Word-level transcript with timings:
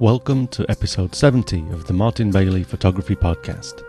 Welcome 0.00 0.46
to 0.48 0.64
episode 0.70 1.12
70 1.12 1.70
of 1.72 1.88
the 1.88 1.92
Martin 1.92 2.30
Bailey 2.30 2.62
Photography 2.62 3.16
Podcast. 3.16 3.82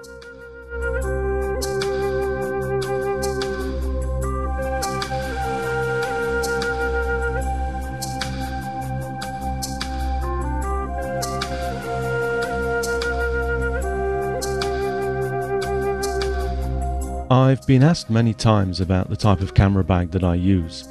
I've 17.30 17.68
been 17.68 17.83
asked 17.83 18.10
many 18.10 18.33
times 18.33 18.82
about 18.82 19.11
the 19.11 19.16
type 19.16 19.41
of 19.41 19.54
camera 19.54 19.83
bag 19.83 20.10
that 20.10 20.24
I 20.24 20.33
use. 20.33 20.88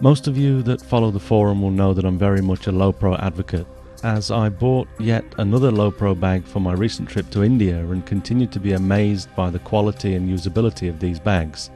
Most 0.00 0.28
of 0.28 0.36
you 0.36 0.62
that 0.64 0.82
follow 0.82 1.10
the 1.10 1.18
forum 1.18 1.62
will 1.62 1.70
know 1.70 1.94
that 1.94 2.04
I'm 2.04 2.18
very 2.18 2.42
much 2.42 2.66
a 2.66 2.72
Lowepro 2.72 3.18
advocate, 3.22 3.66
as 4.04 4.30
I 4.30 4.50
bought 4.50 4.86
yet 4.98 5.24
another 5.38 5.70
Lowepro 5.70 6.18
bag 6.18 6.44
for 6.44 6.60
my 6.60 6.74
recent 6.74 7.08
trip 7.08 7.30
to 7.30 7.42
India 7.42 7.78
and 7.78 8.04
continue 8.04 8.46
to 8.48 8.60
be 8.60 8.74
amazed 8.74 9.34
by 9.34 9.48
the 9.48 9.58
quality 9.58 10.14
and 10.14 10.28
usability 10.28 10.90
of 10.90 11.00
these 11.00 11.18
bags. 11.18 11.70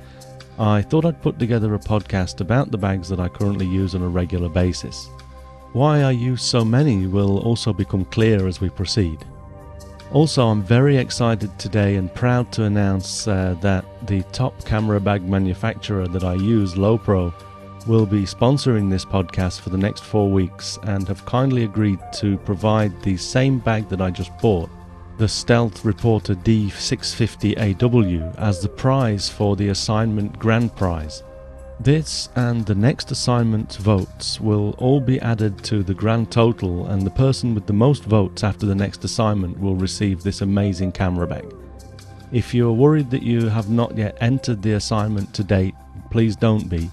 I 0.59 0.83
thought 0.83 1.07
I'd 1.07 1.23
put 1.23 1.39
together 1.39 1.75
a 1.75 1.79
podcast 1.79 2.41
about 2.43 2.71
the 2.71 2.77
bags 2.77 3.09
that 3.09 3.19
I 3.19 3.29
currently 3.29 3.67
use 3.67 3.95
on 3.95 4.03
a 4.03 4.09
regular 4.09 4.51
basis. 4.51 5.09
Why 5.73 6.03
I 6.03 6.11
use 6.11 6.43
so 6.43 6.65
many 6.65 7.07
will 7.07 7.39
also 7.39 7.73
become 7.73 8.05
clear 8.05 8.47
as 8.47 8.61
we 8.61 8.69
proceed. 8.69 9.25
Also, 10.13 10.47
I'm 10.47 10.63
very 10.63 10.99
excited 10.99 11.59
today 11.59 11.97
and 11.97 12.13
proud 12.15 12.53
to 12.53 12.65
announce 12.65 13.27
uh, 13.27 13.57
that 13.63 13.85
the 14.07 14.23
top 14.33 14.65
camera 14.65 15.01
bag 15.01 15.23
manufacturer 15.23 16.09
that 16.09 16.25
I 16.25 16.35
use, 16.35 16.75
Lowepro, 16.75 17.33
will 17.89 18.05
be 18.05 18.25
sponsoring 18.25 18.91
this 18.91 19.07
podcast 19.07 19.61
for 19.61 19.71
the 19.71 19.79
next 19.79 20.05
four 20.05 20.31
weeks 20.31 20.79
and 20.83 21.09
have 21.09 21.25
kindly 21.25 21.65
agreed 21.65 21.99
to 22.13 22.37
provide 22.39 22.93
the 23.03 23.17
same 23.17 23.59
bag 23.59 23.89
that 23.89 24.03
I 24.03 24.11
just 24.11 24.37
bought, 24.39 24.69
the 25.17 25.27
Stealth 25.27 25.87
Reporter 25.87 26.35
D650AW, 26.35 28.37
as 28.37 28.61
the 28.61 28.69
prize 28.69 29.31
for 29.31 29.57
the 29.57 29.71
assignment 29.71 30.39
grand 30.39 30.77
prize. 30.77 31.23
This 31.81 32.29
and 32.37 32.67
the 32.67 32.75
next 32.75 33.11
assignment 33.11 33.77
votes 33.77 34.39
will 34.39 34.75
all 34.79 35.01
be 35.01 35.19
added 35.21 35.65
to 35.65 35.83
the 35.83 35.95
grand 35.95 36.31
total, 36.31 36.89
and 36.89 37.03
the 37.03 37.11
person 37.11 37.55
with 37.55 37.67
the 37.67 37.73
most 37.73 38.05
votes 38.05 38.45
after 38.45 38.67
the 38.67 38.75
next 38.75 39.03
assignment 39.03 39.59
will 39.59 39.77
receive 39.77 40.23
this 40.23 40.43
amazing 40.43 40.93
camera 40.93 41.27
bag. 41.27 41.55
If 42.33 42.53
you're 42.53 42.73
worried 42.73 43.11
that 43.13 43.23
you 43.23 43.49
have 43.49 43.71
not 43.71 43.97
yet 43.97 44.19
entered 44.21 44.61
the 44.61 44.75
assignment 44.75 45.33
to 45.35 45.43
date, 45.43 45.75
please 46.11 46.37
don't 46.37 46.69
be. 46.69 46.91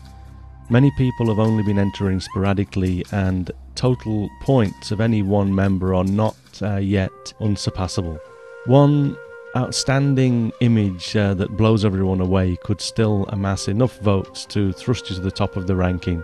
Many 0.69 0.89
people 0.97 1.27
have 1.27 1.37
only 1.37 1.61
been 1.61 1.77
entering 1.77 2.19
sporadically, 2.19 3.05
and 3.11 3.51
total 3.75 4.29
points 4.41 4.89
of 4.89 4.99
any 4.99 5.21
one 5.21 5.53
member 5.53 5.93
are 5.93 6.03
not 6.03 6.35
uh, 6.61 6.77
yet 6.77 7.33
unsurpassable. 7.39 8.19
One 8.65 9.15
outstanding 9.55 10.51
image 10.61 11.15
uh, 11.15 11.35
that 11.35 11.55
blows 11.55 11.85
everyone 11.85 12.19
away 12.19 12.57
could 12.63 12.81
still 12.81 13.25
amass 13.29 13.67
enough 13.67 13.99
votes 13.99 14.43
to 14.47 14.73
thrust 14.73 15.09
you 15.09 15.15
to 15.17 15.21
the 15.21 15.29
top 15.29 15.55
of 15.55 15.67
the 15.67 15.75
ranking. 15.75 16.23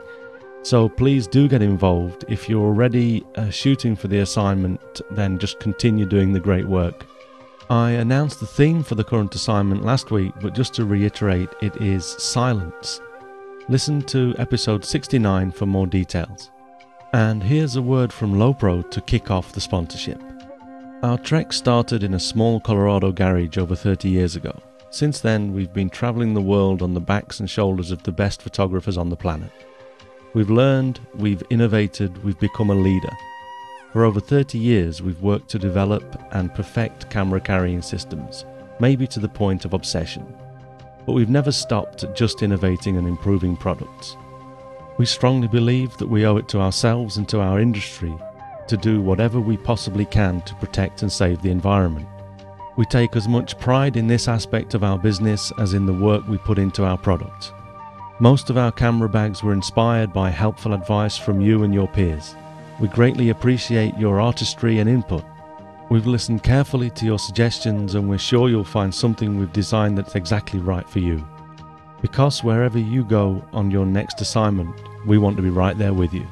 So 0.64 0.90
please 0.90 1.28
do 1.28 1.48
get 1.48 1.62
involved. 1.62 2.26
If 2.28 2.50
you're 2.50 2.66
already 2.66 3.24
uh, 3.36 3.52
shooting 3.52 3.96
for 3.96 4.08
the 4.08 4.20
assignment, 4.20 5.02
then 5.12 5.38
just 5.38 5.60
continue 5.60 6.08
doing 6.08 6.34
the 6.34 6.40
great 6.40 6.66
work. 6.66 7.06
I 7.70 7.92
announced 7.92 8.40
the 8.40 8.48
theme 8.48 8.82
for 8.82 8.96
the 8.96 9.04
current 9.04 9.36
assignment 9.36 9.86
last 9.86 10.10
week, 10.10 10.34
but 10.42 10.56
just 10.56 10.74
to 10.74 10.86
reiterate, 10.86 11.50
it 11.62 11.76
is 11.78 12.06
silence. 12.06 13.00
Listen 13.70 14.02
to 14.02 14.34
episode 14.40 14.84
69 14.84 15.52
for 15.52 15.68
more 15.68 15.86
details. 15.86 16.50
And 17.14 17.44
here's 17.44 17.76
a 17.76 17.82
word 17.82 18.12
from 18.12 18.34
Lowepro 18.34 18.90
to 18.90 19.02
kick 19.02 19.30
off 19.30 19.54
the 19.54 19.62
sponsorship. 19.62 20.20
Our 21.04 21.18
trek 21.20 21.54
started 21.54 22.04
in 22.04 22.16
a 22.16 22.20
small 22.20 22.60
Colorado 22.60 23.12
garage 23.12 23.58
over 23.60 23.76
30 23.76 24.10
years 24.10 24.36
ago. 24.36 24.60
Since 24.90 25.22
then, 25.22 25.54
we've 25.54 25.72
been 25.72 25.92
traveling 25.92 26.34
the 26.34 26.42
world 26.42 26.82
on 26.82 26.96
the 26.96 27.00
backs 27.00 27.40
and 27.40 27.50
shoulders 27.50 27.92
of 27.92 28.02
the 28.04 28.12
best 28.12 28.42
photographers 28.42 28.98
on 28.98 29.10
the 29.10 29.16
planet. 29.16 29.52
We've 30.34 30.50
learned, 30.50 31.00
we've 31.14 31.44
innovated, 31.52 32.24
we've 32.24 32.40
become 32.40 32.72
a 32.72 32.76
leader. 32.76 33.12
For 33.94 34.06
over 34.06 34.20
30 34.20 34.58
years, 34.58 35.02
we've 35.02 35.22
worked 35.22 35.50
to 35.50 35.60
develop 35.60 36.20
and 36.32 36.54
perfect 36.54 37.10
camera 37.12 37.40
carrying 37.40 37.84
systems, 37.84 38.44
maybe 38.80 39.06
to 39.08 39.20
the 39.20 39.30
point 39.30 39.66
of 39.66 39.74
obsession. 39.74 40.26
But 41.06 41.14
we've 41.14 41.30
never 41.30 41.52
stopped 41.52 42.04
at 42.04 42.16
just 42.16 42.44
innovating 42.44 42.98
and 42.98 43.08
improving 43.08 43.58
products. 43.58 44.18
We 44.98 45.06
strongly 45.06 45.48
believe 45.48 45.98
that 45.98 46.10
we 46.10 46.26
owe 46.26 46.38
it 46.38 46.48
to 46.50 46.60
ourselves 46.60 47.18
and 47.18 47.28
to 47.30 47.40
our 47.40 47.60
industry 47.60 48.14
to 48.68 48.78
do 48.78 49.02
whatever 49.02 49.40
we 49.40 49.58
possibly 49.58 50.06
can 50.06 50.42
to 50.44 50.56
protect 50.56 51.02
and 51.02 51.12
save 51.12 51.42
the 51.42 51.52
environment. 51.52 52.08
We 52.78 52.86
take 52.86 53.16
as 53.16 53.28
much 53.28 53.60
pride 53.60 53.98
in 53.98 54.08
this 54.08 54.28
aspect 54.28 54.74
of 54.74 54.84
our 54.84 54.98
business 54.98 55.52
as 55.58 55.74
in 55.74 55.86
the 55.86 55.94
work 55.94 56.26
we 56.28 56.38
put 56.38 56.58
into 56.58 56.86
our 56.86 56.98
product. 56.98 57.52
Most 58.20 58.50
of 58.50 58.58
our 58.58 58.72
camera 58.72 59.10
bags 59.10 59.44
were 59.44 59.52
inspired 59.52 60.14
by 60.14 60.30
helpful 60.30 60.74
advice 60.74 61.18
from 61.18 61.42
you 61.42 61.64
and 61.64 61.74
your 61.74 61.88
peers. 61.88 62.36
We 62.80 62.88
greatly 62.88 63.30
appreciate 63.30 63.98
your 63.98 64.22
artistry 64.22 64.80
and 64.80 64.90
input. 64.90 65.26
We've 65.92 66.08
listened 66.08 66.42
carefully 66.42 66.90
to 66.92 67.06
your 67.06 67.20
suggestions 67.20 67.96
and 67.96 68.10
we're 68.10 68.18
sure 68.18 68.48
you'll 68.48 68.64
find 68.64 68.96
something 68.96 69.38
we've 69.38 69.52
designed 69.52 69.98
that's 69.98 70.16
exactly 70.16 70.62
right 70.62 70.90
for 70.90 71.00
you. 71.00 71.22
Because 72.02 72.46
wherever 72.46 72.80
you 72.80 73.04
go 73.04 73.44
on 73.52 73.72
your 73.72 73.86
next 73.86 74.22
assignment, 74.22 74.74
we 75.06 75.18
want 75.18 75.36
to 75.36 75.44
be 75.44 75.50
right 75.50 75.78
there 75.78 75.94
with 75.94 76.14
you. 76.14 76.26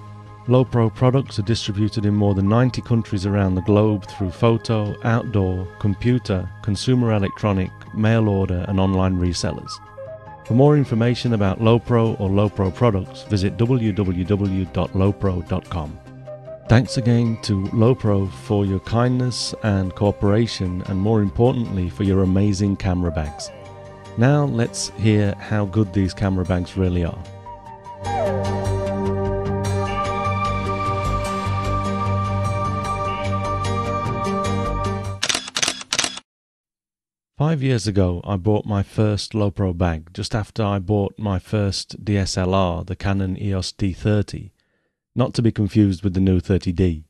Lowepro 0.47 0.95
products 0.95 1.39
are 1.39 1.41
distributed 1.41 2.05
in 2.05 2.15
more 2.15 2.33
than 2.33 2.47
90 2.47 2.81
countries 2.83 3.25
around 3.25 3.55
the 3.55 3.61
globe 3.63 4.07
through 4.07 4.31
photo, 4.31 4.95
outdoor, 5.03 5.67
computer, 5.79 6.49
consumer 6.61 7.11
electronic, 7.11 7.69
mail 7.93 8.29
order, 8.29 8.63
and 8.69 8.79
online 8.79 9.19
resellers. 9.19 9.73
For 10.45 10.53
more 10.53 10.77
information 10.77 11.33
about 11.33 11.59
Lowepro 11.59 12.17
or 12.17 12.29
Lowepro 12.29 12.73
products, 12.73 13.23
visit 13.23 13.57
www.lowepro.com. 13.57 15.99
Thanks 16.69 16.97
again 16.97 17.39
to 17.41 17.63
Lowepro 17.73 18.31
for 18.31 18.63
your 18.63 18.79
kindness 18.81 19.55
and 19.63 19.95
cooperation, 19.95 20.83
and 20.85 20.99
more 20.99 21.23
importantly, 21.23 21.89
for 21.89 22.03
your 22.03 22.21
amazing 22.21 22.77
camera 22.77 23.09
bags. 23.09 23.49
Now 24.19 24.45
let's 24.45 24.89
hear 24.91 25.33
how 25.39 25.65
good 25.65 25.91
these 25.93 26.13
camera 26.13 26.45
bags 26.45 26.77
really 26.77 27.03
are. 27.03 27.23
Five 37.35 37.63
years 37.63 37.87
ago, 37.87 38.21
I 38.23 38.37
bought 38.37 38.67
my 38.67 38.83
first 38.83 39.33
Lowepro 39.33 39.75
bag 39.75 40.13
just 40.13 40.35
after 40.35 40.61
I 40.61 40.77
bought 40.77 41.17
my 41.17 41.39
first 41.39 42.05
DSLR, 42.05 42.85
the 42.85 42.95
Canon 42.95 43.41
EOS 43.41 43.71
D30, 43.71 44.51
not 45.15 45.33
to 45.33 45.41
be 45.41 45.51
confused 45.51 46.03
with 46.03 46.13
the 46.13 46.19
new 46.19 46.39
30D. 46.39 47.03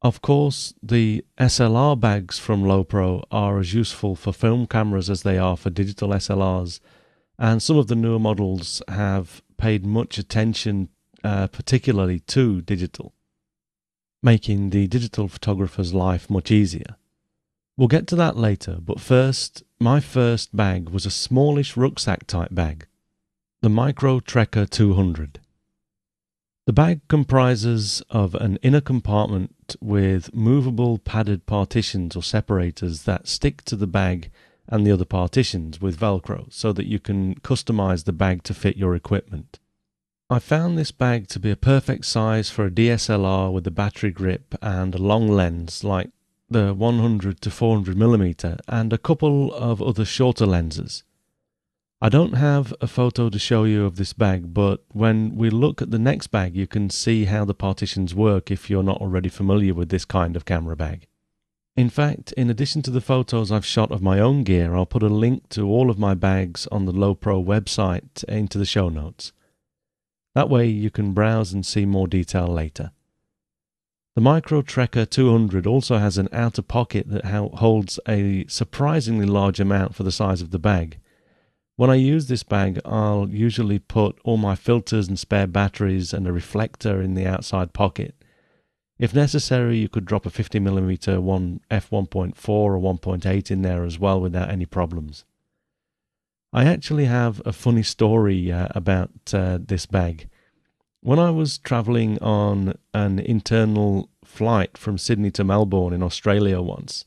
Of 0.00 0.22
course, 0.22 0.74
the 0.82 1.24
SLR 1.38 1.98
bags 1.98 2.38
from 2.38 2.62
Lowepro 2.62 3.24
are 3.32 3.58
as 3.58 3.74
useful 3.74 4.14
for 4.14 4.32
film 4.32 4.66
cameras 4.66 5.10
as 5.10 5.22
they 5.22 5.38
are 5.38 5.56
for 5.56 5.70
digital 5.70 6.10
SLRs, 6.10 6.78
and 7.36 7.60
some 7.62 7.76
of 7.76 7.88
the 7.88 7.96
newer 7.96 8.20
models 8.20 8.80
have 8.88 9.42
paid 9.56 9.84
much 9.84 10.18
attention, 10.18 10.88
uh, 11.24 11.48
particularly 11.48 12.20
to 12.20 12.60
digital, 12.62 13.12
making 14.22 14.70
the 14.70 14.86
digital 14.86 15.26
photographer's 15.26 15.92
life 15.92 16.30
much 16.30 16.52
easier. 16.52 16.96
We'll 17.76 17.88
get 17.88 18.06
to 18.08 18.16
that 18.16 18.36
later, 18.36 18.78
but 18.80 19.00
first, 19.00 19.64
my 19.80 20.00
first 20.00 20.54
bag 20.54 20.90
was 20.90 21.06
a 21.06 21.10
smallish 21.10 21.76
rucksack 21.76 22.26
type 22.26 22.52
bag, 22.52 22.86
the 23.62 23.68
Micro 23.68 24.20
Trekker 24.20 24.68
200. 24.68 25.40
The 26.68 26.74
bag 26.74 27.00
comprises 27.08 28.02
of 28.10 28.34
an 28.34 28.58
inner 28.60 28.82
compartment 28.82 29.74
with 29.80 30.34
movable 30.34 30.98
padded 30.98 31.46
partitions 31.46 32.14
or 32.14 32.22
separators 32.22 33.04
that 33.04 33.26
stick 33.26 33.62
to 33.62 33.74
the 33.74 33.86
bag 33.86 34.30
and 34.66 34.86
the 34.86 34.92
other 34.92 35.06
partitions 35.06 35.80
with 35.80 35.98
Velcro 35.98 36.52
so 36.52 36.74
that 36.74 36.84
you 36.84 36.98
can 36.98 37.36
customize 37.36 38.04
the 38.04 38.12
bag 38.12 38.42
to 38.42 38.52
fit 38.52 38.76
your 38.76 38.94
equipment. 38.94 39.58
I 40.28 40.40
found 40.40 40.76
this 40.76 40.90
bag 40.90 41.28
to 41.28 41.40
be 41.40 41.50
a 41.50 41.56
perfect 41.56 42.04
size 42.04 42.50
for 42.50 42.66
a 42.66 42.70
DSLR 42.70 43.50
with 43.50 43.66
a 43.66 43.70
battery 43.70 44.10
grip 44.10 44.54
and 44.60 44.94
a 44.94 44.98
long 44.98 45.26
lens 45.26 45.82
like 45.82 46.10
the 46.50 46.74
100 46.74 47.40
to 47.40 47.50
400 47.50 47.96
millimeter 47.96 48.58
and 48.68 48.92
a 48.92 48.98
couple 48.98 49.54
of 49.54 49.80
other 49.80 50.04
shorter 50.04 50.44
lenses. 50.44 51.02
I 52.00 52.08
don't 52.08 52.34
have 52.34 52.72
a 52.80 52.86
photo 52.86 53.28
to 53.28 53.38
show 53.40 53.64
you 53.64 53.84
of 53.84 53.96
this 53.96 54.12
bag, 54.12 54.54
but 54.54 54.84
when 54.92 55.34
we 55.34 55.50
look 55.50 55.82
at 55.82 55.90
the 55.90 55.98
next 55.98 56.28
bag, 56.28 56.54
you 56.54 56.68
can 56.68 56.90
see 56.90 57.24
how 57.24 57.44
the 57.44 57.54
partitions 57.54 58.14
work 58.14 58.52
if 58.52 58.70
you're 58.70 58.84
not 58.84 59.00
already 59.00 59.28
familiar 59.28 59.74
with 59.74 59.88
this 59.88 60.04
kind 60.04 60.36
of 60.36 60.44
camera 60.44 60.76
bag. 60.76 61.08
In 61.76 61.90
fact, 61.90 62.30
in 62.32 62.50
addition 62.50 62.82
to 62.82 62.92
the 62.92 63.00
photos 63.00 63.50
I've 63.50 63.66
shot 63.66 63.90
of 63.90 64.00
my 64.00 64.20
own 64.20 64.44
gear, 64.44 64.76
I'll 64.76 64.86
put 64.86 65.02
a 65.02 65.08
link 65.08 65.48
to 65.50 65.68
all 65.68 65.90
of 65.90 65.98
my 65.98 66.14
bags 66.14 66.68
on 66.68 66.84
the 66.84 66.92
Lowepro 66.92 67.44
website 67.44 68.22
into 68.24 68.58
the 68.58 68.64
show 68.64 68.88
notes. 68.88 69.32
That 70.36 70.48
way 70.48 70.68
you 70.68 70.90
can 70.90 71.14
browse 71.14 71.52
and 71.52 71.66
see 71.66 71.84
more 71.84 72.06
detail 72.06 72.46
later. 72.46 72.92
The 74.14 74.20
Micro 74.20 74.62
Trekker 74.62 75.10
200 75.10 75.66
also 75.66 75.98
has 75.98 76.16
an 76.16 76.28
outer 76.32 76.62
pocket 76.62 77.08
that 77.08 77.24
holds 77.24 77.98
a 78.06 78.46
surprisingly 78.46 79.26
large 79.26 79.58
amount 79.58 79.96
for 79.96 80.04
the 80.04 80.12
size 80.12 80.40
of 80.40 80.52
the 80.52 80.60
bag. 80.60 81.00
When 81.78 81.90
I 81.90 81.94
use 81.94 82.26
this 82.26 82.42
bag, 82.42 82.80
I'll 82.84 83.28
usually 83.28 83.78
put 83.78 84.18
all 84.24 84.36
my 84.36 84.56
filters 84.56 85.06
and 85.06 85.16
spare 85.16 85.46
batteries 85.46 86.12
and 86.12 86.26
a 86.26 86.32
reflector 86.32 87.00
in 87.00 87.14
the 87.14 87.24
outside 87.24 87.72
pocket. 87.72 88.16
If 88.98 89.14
necessary, 89.14 89.78
you 89.78 89.88
could 89.88 90.04
drop 90.04 90.26
a 90.26 90.30
50mm 90.30 91.20
one 91.20 91.60
f1.4 91.70 92.48
or 92.48 92.78
1.8 92.80 93.50
in 93.52 93.62
there 93.62 93.84
as 93.84 93.96
well 93.96 94.20
without 94.20 94.50
any 94.50 94.66
problems. 94.66 95.24
I 96.52 96.64
actually 96.64 97.04
have 97.04 97.40
a 97.46 97.52
funny 97.52 97.84
story 97.84 98.50
uh, 98.50 98.66
about 98.74 99.12
uh, 99.32 99.60
this 99.64 99.86
bag. 99.86 100.28
When 101.00 101.20
I 101.20 101.30
was 101.30 101.58
traveling 101.58 102.18
on 102.18 102.74
an 102.92 103.20
internal 103.20 104.10
flight 104.24 104.76
from 104.76 104.98
Sydney 104.98 105.30
to 105.30 105.44
Melbourne 105.44 105.92
in 105.92 106.02
Australia 106.02 106.60
once, 106.60 107.04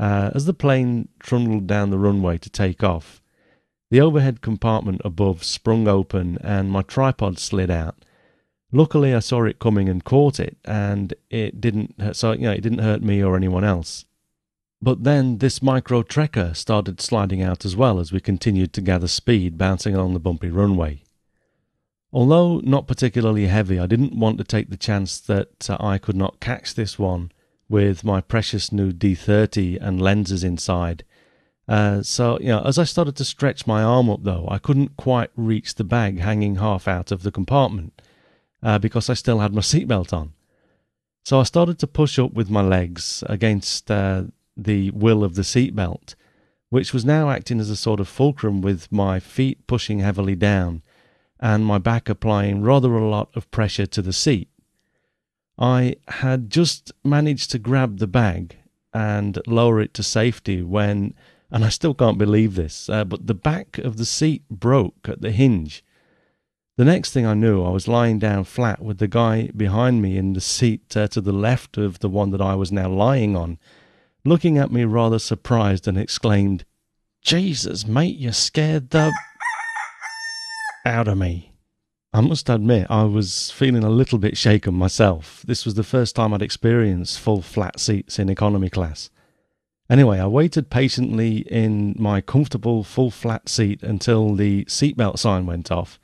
uh, 0.00 0.32
as 0.34 0.46
the 0.46 0.52
plane 0.52 1.10
trundled 1.20 1.68
down 1.68 1.90
the 1.90 1.98
runway 1.98 2.38
to 2.38 2.50
take 2.50 2.82
off, 2.82 3.20
the 3.94 4.00
overhead 4.00 4.40
compartment 4.40 5.00
above 5.04 5.44
sprung 5.44 5.86
open 5.86 6.36
and 6.40 6.68
my 6.68 6.82
tripod 6.82 7.38
slid 7.38 7.70
out. 7.70 7.94
Luckily, 8.72 9.14
I 9.14 9.20
saw 9.20 9.44
it 9.44 9.60
coming 9.60 9.88
and 9.88 10.02
caught 10.02 10.40
it, 10.40 10.56
and 10.64 11.14
it 11.30 11.60
didn't. 11.60 11.94
Hurt, 12.00 12.16
so 12.16 12.32
you 12.32 12.40
know, 12.40 12.50
it 12.50 12.60
didn't 12.60 12.80
hurt 12.80 13.02
me 13.02 13.22
or 13.22 13.36
anyone 13.36 13.62
else. 13.62 14.04
But 14.82 15.04
then 15.04 15.38
this 15.38 15.62
micro 15.62 16.02
trekker 16.02 16.56
started 16.56 17.00
sliding 17.00 17.40
out 17.40 17.64
as 17.64 17.76
well 17.76 18.00
as 18.00 18.10
we 18.10 18.18
continued 18.18 18.72
to 18.72 18.80
gather 18.80 19.06
speed, 19.06 19.56
bouncing 19.56 19.94
along 19.94 20.14
the 20.14 20.18
bumpy 20.18 20.50
runway. 20.50 21.04
Although 22.12 22.62
not 22.64 22.88
particularly 22.88 23.46
heavy, 23.46 23.78
I 23.78 23.86
didn't 23.86 24.18
want 24.18 24.38
to 24.38 24.44
take 24.44 24.70
the 24.70 24.76
chance 24.76 25.20
that 25.20 25.70
uh, 25.70 25.76
I 25.78 25.98
could 25.98 26.16
not 26.16 26.40
catch 26.40 26.74
this 26.74 26.98
one 26.98 27.30
with 27.68 28.02
my 28.02 28.20
precious 28.20 28.72
new 28.72 28.90
D30 28.90 29.80
and 29.80 30.02
lenses 30.02 30.42
inside. 30.42 31.04
Uh, 31.66 32.02
so, 32.02 32.38
you 32.40 32.48
know, 32.48 32.62
as 32.62 32.78
I 32.78 32.84
started 32.84 33.16
to 33.16 33.24
stretch 33.24 33.66
my 33.66 33.82
arm 33.82 34.10
up, 34.10 34.22
though, 34.22 34.46
I 34.50 34.58
couldn't 34.58 34.96
quite 34.96 35.30
reach 35.36 35.74
the 35.74 35.84
bag 35.84 36.20
hanging 36.20 36.56
half 36.56 36.86
out 36.86 37.10
of 37.10 37.22
the 37.22 37.30
compartment 37.30 38.00
uh, 38.62 38.78
because 38.78 39.08
I 39.08 39.14
still 39.14 39.40
had 39.40 39.54
my 39.54 39.60
seatbelt 39.62 40.12
on. 40.12 40.32
So 41.24 41.40
I 41.40 41.44
started 41.44 41.78
to 41.78 41.86
push 41.86 42.18
up 42.18 42.34
with 42.34 42.50
my 42.50 42.60
legs 42.60 43.24
against 43.28 43.90
uh, 43.90 44.24
the 44.56 44.90
will 44.90 45.24
of 45.24 45.36
the 45.36 45.42
seatbelt, 45.42 46.14
which 46.68 46.92
was 46.92 47.04
now 47.04 47.30
acting 47.30 47.60
as 47.60 47.70
a 47.70 47.76
sort 47.76 47.98
of 47.98 48.08
fulcrum 48.08 48.60
with 48.60 48.92
my 48.92 49.20
feet 49.20 49.66
pushing 49.66 50.00
heavily 50.00 50.34
down 50.34 50.82
and 51.40 51.64
my 51.64 51.78
back 51.78 52.08
applying 52.08 52.62
rather 52.62 52.94
a 52.94 53.08
lot 53.08 53.30
of 53.34 53.50
pressure 53.50 53.86
to 53.86 54.02
the 54.02 54.12
seat. 54.12 54.48
I 55.58 55.96
had 56.08 56.50
just 56.50 56.92
managed 57.04 57.50
to 57.52 57.58
grab 57.58 57.98
the 57.98 58.06
bag 58.06 58.56
and 58.92 59.38
lower 59.46 59.80
it 59.80 59.94
to 59.94 60.02
safety 60.02 60.62
when, 60.62 61.14
and 61.54 61.64
I 61.64 61.68
still 61.68 61.94
can't 61.94 62.18
believe 62.18 62.56
this, 62.56 62.88
uh, 62.88 63.04
but 63.04 63.28
the 63.28 63.32
back 63.32 63.78
of 63.78 63.96
the 63.96 64.04
seat 64.04 64.42
broke 64.50 65.08
at 65.08 65.20
the 65.20 65.30
hinge. 65.30 65.84
The 66.76 66.84
next 66.84 67.12
thing 67.12 67.24
I 67.24 67.34
knew, 67.34 67.62
I 67.62 67.70
was 67.70 67.86
lying 67.86 68.18
down 68.18 68.42
flat 68.42 68.82
with 68.82 68.98
the 68.98 69.06
guy 69.06 69.52
behind 69.56 70.02
me 70.02 70.18
in 70.18 70.32
the 70.32 70.40
seat 70.40 70.96
uh, 70.96 71.06
to 71.06 71.20
the 71.20 71.32
left 71.32 71.78
of 71.78 72.00
the 72.00 72.08
one 72.08 72.30
that 72.30 72.40
I 72.40 72.56
was 72.56 72.72
now 72.72 72.88
lying 72.88 73.36
on, 73.36 73.60
looking 74.24 74.58
at 74.58 74.72
me 74.72 74.84
rather 74.84 75.20
surprised 75.20 75.86
and 75.86 75.96
exclaimed, 75.96 76.64
Jesus, 77.22 77.86
mate, 77.86 78.16
you 78.16 78.32
scared 78.32 78.90
the 78.90 79.12
out 80.84 81.06
of 81.06 81.16
me. 81.16 81.52
I 82.12 82.20
must 82.20 82.50
admit, 82.50 82.88
I 82.90 83.04
was 83.04 83.52
feeling 83.52 83.84
a 83.84 83.90
little 83.90 84.18
bit 84.18 84.36
shaken 84.36 84.74
myself. 84.74 85.44
This 85.46 85.64
was 85.64 85.74
the 85.74 85.84
first 85.84 86.16
time 86.16 86.34
I'd 86.34 86.42
experienced 86.42 87.20
full 87.20 87.42
flat 87.42 87.78
seats 87.78 88.18
in 88.18 88.28
economy 88.28 88.70
class. 88.70 89.08
Anyway, 89.90 90.18
I 90.18 90.26
waited 90.26 90.70
patiently 90.70 91.38
in 91.50 91.94
my 91.98 92.22
comfortable 92.22 92.84
full 92.84 93.10
flat 93.10 93.48
seat 93.48 93.82
until 93.82 94.34
the 94.34 94.64
seatbelt 94.64 95.18
sign 95.18 95.44
went 95.44 95.70
off, 95.70 96.00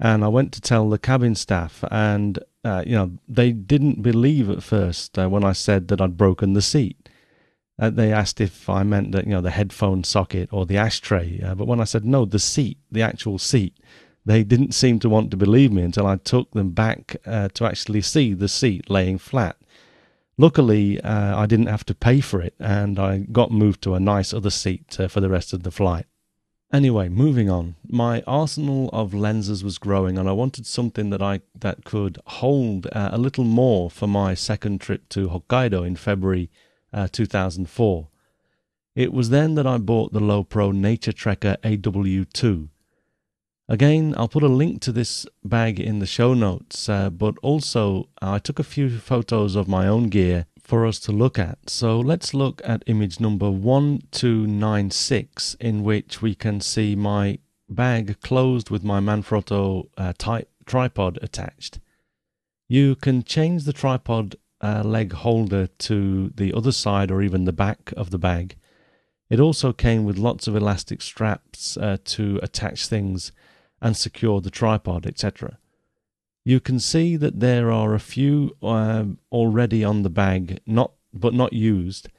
and 0.00 0.24
I 0.24 0.28
went 0.28 0.52
to 0.52 0.60
tell 0.60 0.88
the 0.88 0.98
cabin 0.98 1.36
staff, 1.36 1.84
and 1.90 2.40
uh, 2.64 2.82
you 2.84 2.96
know 2.96 3.12
they 3.28 3.52
didn't 3.52 4.02
believe 4.02 4.50
at 4.50 4.62
first 4.62 5.16
uh, 5.18 5.28
when 5.28 5.44
I 5.44 5.52
said 5.52 5.86
that 5.88 6.00
I'd 6.00 6.16
broken 6.16 6.54
the 6.54 6.62
seat. 6.62 7.08
Uh, 7.78 7.90
they 7.90 8.12
asked 8.12 8.40
if 8.40 8.68
I 8.68 8.82
meant 8.82 9.12
that 9.12 9.24
you 9.24 9.30
know 9.30 9.40
the 9.40 9.50
headphone 9.50 10.02
socket 10.02 10.48
or 10.52 10.66
the 10.66 10.76
ashtray, 10.76 11.40
uh, 11.42 11.54
but 11.54 11.68
when 11.68 11.80
I 11.80 11.84
said 11.84 12.04
no, 12.04 12.24
the 12.24 12.40
seat, 12.40 12.78
the 12.90 13.02
actual 13.02 13.38
seat, 13.38 13.78
they 14.26 14.42
didn't 14.42 14.74
seem 14.74 14.98
to 14.98 15.08
want 15.08 15.30
to 15.30 15.36
believe 15.36 15.70
me 15.70 15.82
until 15.82 16.08
I 16.08 16.16
took 16.16 16.50
them 16.50 16.70
back 16.70 17.16
uh, 17.24 17.50
to 17.54 17.66
actually 17.66 18.02
see 18.02 18.34
the 18.34 18.48
seat 18.48 18.90
laying 18.90 19.18
flat. 19.18 19.56
Luckily, 20.38 21.00
uh, 21.00 21.38
I 21.38 21.46
didn't 21.46 21.66
have 21.66 21.84
to 21.84 21.94
pay 21.94 22.20
for 22.20 22.40
it, 22.40 22.54
and 22.58 22.98
I 22.98 23.18
got 23.18 23.50
moved 23.50 23.82
to 23.82 23.94
a 23.94 24.00
nice 24.00 24.32
other 24.32 24.50
seat 24.50 24.98
uh, 24.98 25.08
for 25.08 25.20
the 25.20 25.28
rest 25.28 25.52
of 25.52 25.62
the 25.62 25.70
flight. 25.70 26.06
Anyway, 26.72 27.06
moving 27.10 27.50
on. 27.50 27.76
My 27.86 28.22
arsenal 28.26 28.88
of 28.94 29.12
lenses 29.12 29.62
was 29.62 29.76
growing, 29.76 30.16
and 30.16 30.26
I 30.26 30.32
wanted 30.32 30.66
something 30.66 31.10
that 31.10 31.20
I 31.20 31.40
that 31.54 31.84
could 31.84 32.18
hold 32.26 32.86
uh, 32.86 33.10
a 33.12 33.18
little 33.18 33.44
more 33.44 33.90
for 33.90 34.06
my 34.06 34.32
second 34.32 34.80
trip 34.80 35.10
to 35.10 35.28
Hokkaido 35.28 35.86
in 35.86 35.96
February 35.96 36.50
uh, 36.94 37.08
2004. 37.12 38.08
It 38.94 39.12
was 39.12 39.28
then 39.28 39.54
that 39.54 39.66
I 39.66 39.76
bought 39.76 40.14
the 40.14 40.20
Lowepro 40.20 40.72
Nature 40.72 41.12
Trekker 41.12 41.58
AW2 41.58 42.68
Again, 43.68 44.14
I'll 44.16 44.28
put 44.28 44.42
a 44.42 44.48
link 44.48 44.80
to 44.82 44.92
this 44.92 45.24
bag 45.44 45.78
in 45.78 46.00
the 46.00 46.06
show 46.06 46.34
notes, 46.34 46.88
uh, 46.88 47.10
but 47.10 47.36
also 47.42 48.08
uh, 48.20 48.32
I 48.32 48.38
took 48.38 48.58
a 48.58 48.64
few 48.64 48.98
photos 48.98 49.54
of 49.54 49.68
my 49.68 49.86
own 49.86 50.08
gear 50.08 50.46
for 50.60 50.84
us 50.86 50.98
to 51.00 51.12
look 51.12 51.38
at. 51.38 51.70
So 51.70 52.00
let's 52.00 52.34
look 52.34 52.60
at 52.64 52.82
image 52.86 53.20
number 53.20 53.50
1296, 53.50 55.54
in 55.60 55.84
which 55.84 56.20
we 56.20 56.34
can 56.34 56.60
see 56.60 56.96
my 56.96 57.38
bag 57.68 58.20
closed 58.20 58.70
with 58.70 58.82
my 58.84 59.00
Manfrotto 59.00 59.88
uh, 59.96 60.12
type 60.18 60.50
tripod 60.66 61.18
attached. 61.22 61.78
You 62.68 62.96
can 62.96 63.22
change 63.22 63.64
the 63.64 63.72
tripod 63.72 64.36
uh, 64.60 64.82
leg 64.84 65.12
holder 65.12 65.66
to 65.66 66.32
the 66.34 66.52
other 66.52 66.72
side 66.72 67.10
or 67.10 67.22
even 67.22 67.44
the 67.44 67.52
back 67.52 67.92
of 67.96 68.10
the 68.10 68.18
bag. 68.18 68.56
It 69.32 69.40
also 69.40 69.72
came 69.72 70.04
with 70.04 70.18
lots 70.18 70.46
of 70.46 70.54
elastic 70.54 71.00
straps 71.00 71.78
uh, 71.78 71.96
to 72.04 72.38
attach 72.42 72.86
things 72.86 73.32
and 73.80 73.96
secure 73.96 74.42
the 74.42 74.50
tripod, 74.50 75.06
etc. 75.06 75.56
You 76.44 76.60
can 76.60 76.78
see 76.78 77.16
that 77.16 77.40
there 77.40 77.72
are 77.72 77.94
a 77.94 77.98
few 77.98 78.54
um, 78.62 79.16
already 79.30 79.82
on 79.84 80.02
the 80.02 80.10
bag, 80.10 80.60
not 80.66 80.92
but 81.14 81.32
not 81.32 81.54
used. 81.54 82.10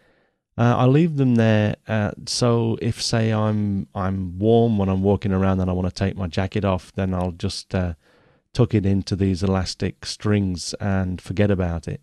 Uh, 0.57 0.75
I 0.75 0.85
leave 0.85 1.17
them 1.17 1.35
there, 1.35 1.75
uh, 1.87 2.13
so 2.25 2.79
if 2.81 2.99
say 2.99 3.31
I'm 3.31 3.89
I'm 3.93 4.39
warm 4.39 4.79
when 4.79 4.89
I'm 4.89 5.03
walking 5.03 5.33
around 5.33 5.59
and 5.59 5.69
I 5.69 5.73
want 5.73 5.87
to 5.87 5.93
take 5.93 6.17
my 6.17 6.25
jacket 6.25 6.65
off, 6.65 6.91
then 6.93 7.13
I'll 7.13 7.33
just 7.33 7.75
uh, 7.75 7.93
tuck 8.53 8.73
it 8.73 8.87
into 8.87 9.15
these 9.15 9.43
elastic 9.43 10.07
strings 10.07 10.73
and 10.79 11.21
forget 11.21 11.51
about 11.51 11.87
it. 11.87 12.01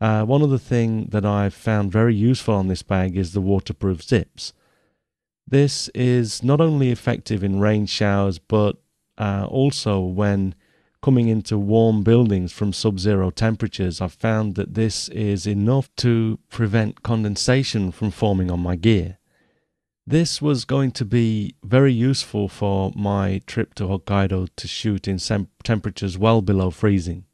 Uh, 0.00 0.24
one 0.24 0.42
other 0.42 0.58
thing 0.58 1.06
that 1.10 1.26
I've 1.26 1.54
found 1.54 1.92
very 1.92 2.14
useful 2.14 2.54
on 2.54 2.68
this 2.68 2.82
bag 2.82 3.16
is 3.16 3.32
the 3.32 3.40
waterproof 3.40 4.02
zips. 4.02 4.52
This 5.46 5.88
is 5.88 6.42
not 6.42 6.60
only 6.60 6.90
effective 6.90 7.44
in 7.44 7.60
rain 7.60 7.86
showers, 7.86 8.38
but 8.38 8.76
uh, 9.18 9.46
also 9.50 10.00
when 10.00 10.54
coming 11.02 11.28
into 11.28 11.58
warm 11.58 12.02
buildings 12.02 12.52
from 12.52 12.72
sub 12.72 12.98
zero 12.98 13.30
temperatures. 13.30 14.00
I've 14.00 14.12
found 14.12 14.54
that 14.54 14.74
this 14.74 15.08
is 15.08 15.46
enough 15.46 15.94
to 15.96 16.38
prevent 16.50 17.02
condensation 17.02 17.90
from 17.90 18.10
forming 18.10 18.50
on 18.50 18.60
my 18.60 18.76
gear. 18.76 19.18
This 20.06 20.42
was 20.42 20.64
going 20.64 20.92
to 20.92 21.04
be 21.04 21.54
very 21.62 21.92
useful 21.92 22.48
for 22.48 22.92
my 22.94 23.40
trip 23.46 23.74
to 23.74 23.84
Hokkaido 23.84 24.48
to 24.56 24.68
shoot 24.68 25.06
in 25.06 25.18
temperatures 25.62 26.18
well 26.18 26.42
below 26.42 26.70
freezing. 26.70 27.24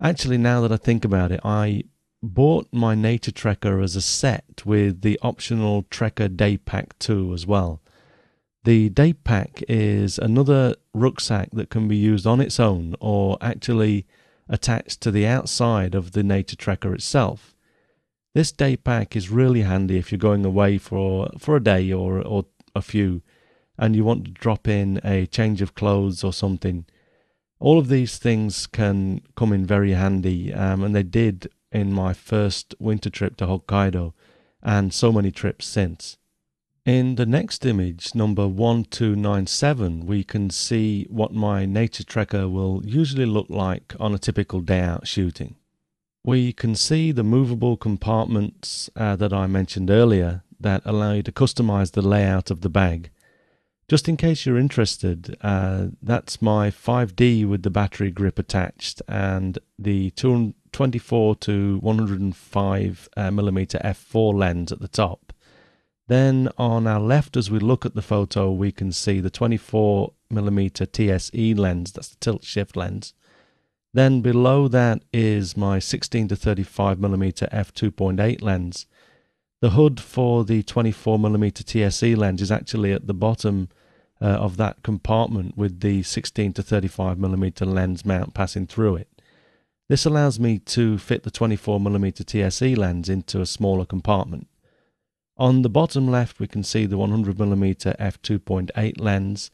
Actually, 0.00 0.38
now 0.38 0.60
that 0.60 0.72
I 0.72 0.76
think 0.76 1.04
about 1.04 1.32
it, 1.32 1.40
I 1.44 1.84
bought 2.22 2.68
my 2.72 2.94
Nature 2.94 3.30
Trekker 3.30 3.82
as 3.82 3.96
a 3.96 4.02
set 4.02 4.62
with 4.64 5.02
the 5.02 5.18
optional 5.22 5.84
Trekker 5.84 6.36
Day 6.36 6.56
Pack 6.56 6.98
2 6.98 7.32
as 7.32 7.46
well. 7.46 7.80
The 8.64 8.88
Day 8.88 9.12
Pack 9.12 9.62
is 9.68 10.18
another 10.18 10.74
rucksack 10.92 11.50
that 11.52 11.70
can 11.70 11.86
be 11.86 11.96
used 11.96 12.26
on 12.26 12.40
its 12.40 12.58
own 12.58 12.96
or 13.00 13.38
actually 13.40 14.06
attached 14.48 15.00
to 15.02 15.10
the 15.10 15.26
outside 15.26 15.94
of 15.94 16.12
the 16.12 16.22
Nature 16.22 16.56
Trekker 16.56 16.94
itself. 16.94 17.54
This 18.34 18.50
day 18.50 18.76
pack 18.76 19.14
is 19.14 19.30
really 19.30 19.62
handy 19.62 19.96
if 19.96 20.10
you're 20.10 20.18
going 20.18 20.44
away 20.44 20.76
for 20.76 21.30
for 21.38 21.54
a 21.54 21.62
day 21.62 21.92
or 21.92 22.20
or 22.20 22.46
a 22.74 22.82
few 22.82 23.22
and 23.78 23.94
you 23.94 24.04
want 24.04 24.24
to 24.24 24.30
drop 24.32 24.66
in 24.66 25.00
a 25.04 25.26
change 25.26 25.62
of 25.62 25.76
clothes 25.76 26.24
or 26.24 26.32
something. 26.32 26.84
All 27.64 27.78
of 27.78 27.88
these 27.88 28.18
things 28.18 28.66
can 28.66 29.22
come 29.36 29.50
in 29.50 29.64
very 29.64 29.92
handy, 29.92 30.52
um, 30.52 30.84
and 30.84 30.94
they 30.94 31.02
did 31.02 31.48
in 31.72 31.94
my 31.94 32.12
first 32.12 32.74
winter 32.78 33.08
trip 33.08 33.38
to 33.38 33.46
Hokkaido 33.46 34.12
and 34.62 34.92
so 34.92 35.10
many 35.10 35.30
trips 35.30 35.64
since. 35.66 36.18
In 36.84 37.14
the 37.14 37.24
next 37.24 37.64
image, 37.64 38.14
number 38.14 38.46
1297, 38.46 40.04
we 40.04 40.24
can 40.24 40.50
see 40.50 41.06
what 41.08 41.32
my 41.32 41.64
nature 41.64 42.04
trekker 42.04 42.52
will 42.52 42.82
usually 42.84 43.24
look 43.24 43.48
like 43.48 43.94
on 43.98 44.14
a 44.14 44.18
typical 44.18 44.60
day 44.60 44.80
out 44.80 45.06
shooting. 45.06 45.56
we 46.22 46.52
can 46.52 46.74
see 46.74 47.12
the 47.12 47.22
movable 47.22 47.78
compartments 47.78 48.90
uh, 48.96 49.16
that 49.16 49.32
I 49.32 49.46
mentioned 49.46 49.90
earlier 49.90 50.42
that 50.60 50.82
allow 50.84 51.12
you 51.12 51.22
to 51.22 51.32
customize 51.32 51.92
the 51.92 52.02
layout 52.02 52.50
of 52.50 52.60
the 52.60 52.70
bag. 52.70 53.10
Just 53.86 54.08
in 54.08 54.16
case 54.16 54.46
you're 54.46 54.58
interested, 54.58 55.36
uh, 55.42 55.88
that's 56.00 56.40
my 56.40 56.70
5D 56.70 57.46
with 57.46 57.62
the 57.62 57.70
battery 57.70 58.10
grip 58.10 58.38
attached 58.38 59.02
and 59.06 59.58
the 59.78 60.10
24 60.10 61.36
to 61.36 61.78
105 61.78 63.08
uh, 63.16 63.30
millimeter 63.30 63.78
f4 63.84 64.34
lens 64.34 64.72
at 64.72 64.80
the 64.80 64.88
top. 64.88 65.34
Then 66.06 66.48
on 66.56 66.86
our 66.86 67.00
left, 67.00 67.36
as 67.36 67.50
we 67.50 67.58
look 67.58 67.84
at 67.84 67.94
the 67.94 68.02
photo, 68.02 68.50
we 68.50 68.72
can 68.72 68.90
see 68.90 69.20
the 69.20 69.30
24 69.30 70.12
millimeter 70.30 70.86
TSE 70.86 71.54
lens, 71.54 71.92
that's 71.92 72.08
the 72.08 72.16
tilt 72.16 72.44
shift 72.44 72.76
lens. 72.76 73.12
Then 73.92 74.22
below 74.22 74.66
that 74.68 75.02
is 75.12 75.56
my 75.56 75.78
16 75.78 76.28
to 76.28 76.36
35 76.36 76.98
millimeter 76.98 77.46
f2.8 77.52 78.42
lens. 78.42 78.86
The 79.64 79.70
hood 79.70 79.98
for 79.98 80.44
the 80.44 80.62
24 80.62 81.18
millimeter 81.18 81.62
TSE 81.64 82.14
lens 82.16 82.42
is 82.42 82.52
actually 82.52 82.92
at 82.92 83.06
the 83.06 83.14
bottom 83.14 83.70
uh, 84.20 84.26
of 84.26 84.58
that 84.58 84.82
compartment 84.82 85.56
with 85.56 85.80
the 85.80 86.02
16 86.02 86.52
to 86.52 86.62
35 86.62 87.18
millimeter 87.18 87.64
lens 87.64 88.04
mount 88.04 88.34
passing 88.34 88.66
through 88.66 88.96
it. 88.96 89.22
This 89.88 90.04
allows 90.04 90.38
me 90.38 90.58
to 90.58 90.98
fit 90.98 91.22
the 91.22 91.30
24 91.30 91.80
millimeter 91.80 92.22
TSE 92.22 92.74
lens 92.74 93.08
into 93.08 93.40
a 93.40 93.46
smaller 93.46 93.86
compartment. 93.86 94.48
On 95.38 95.62
the 95.62 95.70
bottom 95.70 96.10
left, 96.10 96.38
we 96.38 96.46
can 96.46 96.62
see 96.62 96.84
the 96.84 96.98
100mm 96.98 97.96
f2.8 97.96 99.00
lens. 99.00 99.50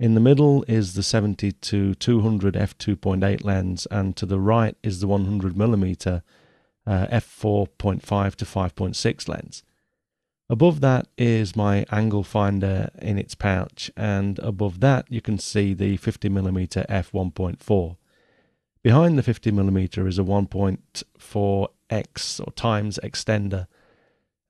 In 0.00 0.14
the 0.14 0.20
middle 0.20 0.64
is 0.66 0.94
the 0.94 1.04
70 1.04 1.52
to 1.52 1.94
200 1.94 2.54
f2.8 2.54 3.44
lens, 3.44 3.86
and 3.92 4.16
to 4.16 4.26
the 4.26 4.40
right 4.40 4.76
is 4.82 4.98
the 4.98 5.06
100mm 5.06 6.22
uh, 6.86 7.06
f4.5 7.08 8.34
to 8.36 8.44
5.6 8.44 9.28
lens. 9.28 9.64
Above 10.48 10.80
that 10.80 11.08
is 11.18 11.56
my 11.56 11.84
angle 11.90 12.22
finder 12.22 12.88
in 13.02 13.18
its 13.18 13.34
pouch, 13.34 13.90
and 13.96 14.38
above 14.38 14.78
that 14.80 15.04
you 15.10 15.20
can 15.20 15.38
see 15.38 15.74
the 15.74 15.98
50mm 15.98 16.86
f1.4. 16.86 17.96
Behind 18.82 19.18
the 19.18 19.22
50mm 19.22 20.06
is 20.06 20.18
a 20.18 20.22
1.4x 20.22 22.46
or 22.46 22.52
times 22.52 23.00
extender 23.02 23.66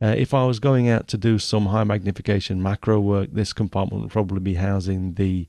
uh, 0.00 0.14
if 0.16 0.34
I 0.34 0.44
was 0.44 0.60
going 0.60 0.88
out 0.88 1.08
to 1.08 1.16
do 1.16 1.38
some 1.38 1.66
high 1.66 1.84
magnification 1.84 2.62
macro 2.62 3.00
work, 3.00 3.30
this 3.32 3.52
compartment 3.52 4.02
would 4.02 4.12
probably 4.12 4.40
be 4.40 4.54
housing 4.54 5.14
the 5.14 5.48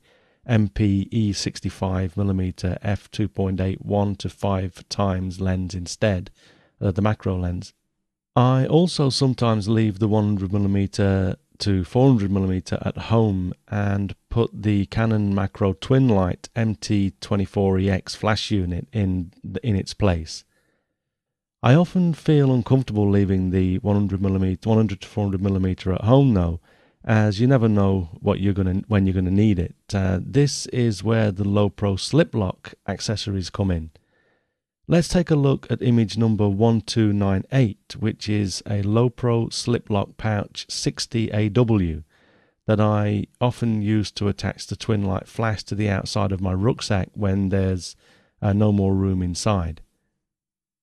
MPE 0.50 1.32
65mm 1.32 2.80
f2.8 2.82 3.82
1 3.82 4.16
to 4.16 4.30
5 4.30 4.90
times 4.90 5.42
lens 5.42 5.76
instead, 5.76 6.32
uh, 6.82 6.92
the 6.92 7.02
macro 7.02 7.38
lens. 7.38 7.74
I 8.36 8.66
also 8.66 9.10
sometimes 9.10 9.68
leave 9.68 10.00
the 10.00 10.08
100mm 10.08 11.38
to 11.60 11.82
400mm 11.82 12.86
at 12.86 12.98
home 12.98 13.54
and 13.68 14.16
put 14.30 14.52
the 14.54 14.86
Canon 14.88 15.34
Macro 15.34 15.74
Twin 15.74 16.08
Light 16.08 16.50
MT24EX 16.56 18.16
flash 18.16 18.52
unit 18.52 18.88
in 18.94 19.32
in 19.64 19.76
its 19.76 19.94
place. 19.94 20.44
I 21.64 21.74
often 21.74 22.14
feel 22.14 22.54
uncomfortable 22.54 23.10
leaving 23.10 23.50
the 23.50 23.80
100 23.80 24.22
millimeter, 24.22 24.70
100 24.70 25.02
to 25.02 25.08
400 25.08 25.42
millimeter 25.42 25.92
at 25.92 26.02
home 26.02 26.34
though, 26.36 26.60
as 27.04 27.40
you 27.40 27.48
never 27.48 27.68
know 27.68 28.10
what 28.20 28.40
you're 28.40 28.54
gonna 28.54 28.84
when 28.88 29.06
you're 29.08 29.16
gonna 29.16 29.32
need 29.32 29.58
it. 29.58 29.76
Uh, 29.94 30.20
this 30.22 30.68
is 30.68 31.04
where 31.04 31.32
the 31.32 31.44
Lowepro 31.44 32.00
slip 32.00 32.36
lock 32.36 32.76
accessories 32.88 33.50
come 33.50 33.72
in. 33.72 33.90
Let's 34.90 35.10
take 35.10 35.30
a 35.30 35.36
look 35.36 35.70
at 35.70 35.82
image 35.82 36.18
number 36.18 36.48
1298, 36.48 37.98
which 38.00 38.30
is 38.30 38.64
a 38.66 38.84
Lowepro 38.84 39.52
slip 39.52 39.90
lock 39.90 40.16
pouch 40.16 40.66
60AW 40.70 42.06
that 42.68 42.80
I 42.80 43.26
often 43.42 43.82
use 43.82 44.12
to 44.12 44.30
attach 44.30 44.66
the 44.66 44.78
twin 44.78 45.04
light 45.04 45.28
flash 45.28 45.64
to 45.64 45.76
the 45.76 45.90
outside 45.90 46.32
of 46.32 46.40
my 46.40 46.54
rucksack 46.54 47.10
when 47.16 47.50
there's 47.50 47.98
uh, 48.42 48.54
no 48.54 48.72
more 48.72 48.96
room 48.96 49.22
inside. 49.22 49.82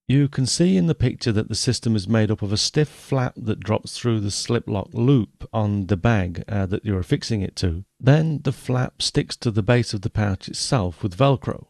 You 0.07 0.27
can 0.27 0.45
see 0.45 0.77
in 0.77 0.85
the 0.85 0.93
picture 0.93 1.31
that 1.31 1.49
the 1.49 1.55
system 1.55 1.95
is 1.95 2.07
made 2.07 2.29
up 2.29 2.43
of 2.43 2.53
a 2.53 2.57
stiff 2.57 2.89
flap 2.89 3.33
that 3.35 3.59
drops 3.59 3.97
through 3.97 4.19
the 4.19 4.29
slip 4.29 4.69
lock 4.69 4.89
loop 4.93 5.49
on 5.51 5.87
the 5.87 5.97
bag 5.97 6.43
uh, 6.47 6.67
that 6.67 6.85
you're 6.85 6.99
affixing 6.99 7.41
it 7.41 7.55
to. 7.55 7.85
Then 7.99 8.41
the 8.43 8.51
flap 8.51 9.01
sticks 9.01 9.35
to 9.37 9.49
the 9.49 9.63
base 9.63 9.95
of 9.95 10.01
the 10.01 10.11
pouch 10.11 10.47
itself 10.47 11.01
with 11.01 11.17
Velcro. 11.17 11.69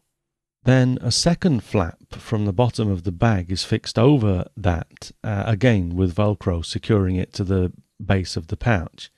Then 0.65 0.97
a 0.99 1.11
second 1.11 1.63
flap 1.63 2.15
from 2.15 2.45
the 2.45 2.53
bottom 2.53 2.89
of 2.89 3.03
the 3.03 3.11
bag 3.11 3.51
is 3.51 3.63
fixed 3.63 3.99
over 3.99 4.45
that, 4.57 5.11
uh, 5.23 5.43
again 5.45 5.95
with 5.95 6.15
Velcro 6.15 6.65
securing 6.65 7.17
it 7.17 7.33
to 7.33 7.43
the 7.43 7.71
base 8.03 8.35
of 8.35 8.47
the 8.47 8.57
pouch. 8.57 9.11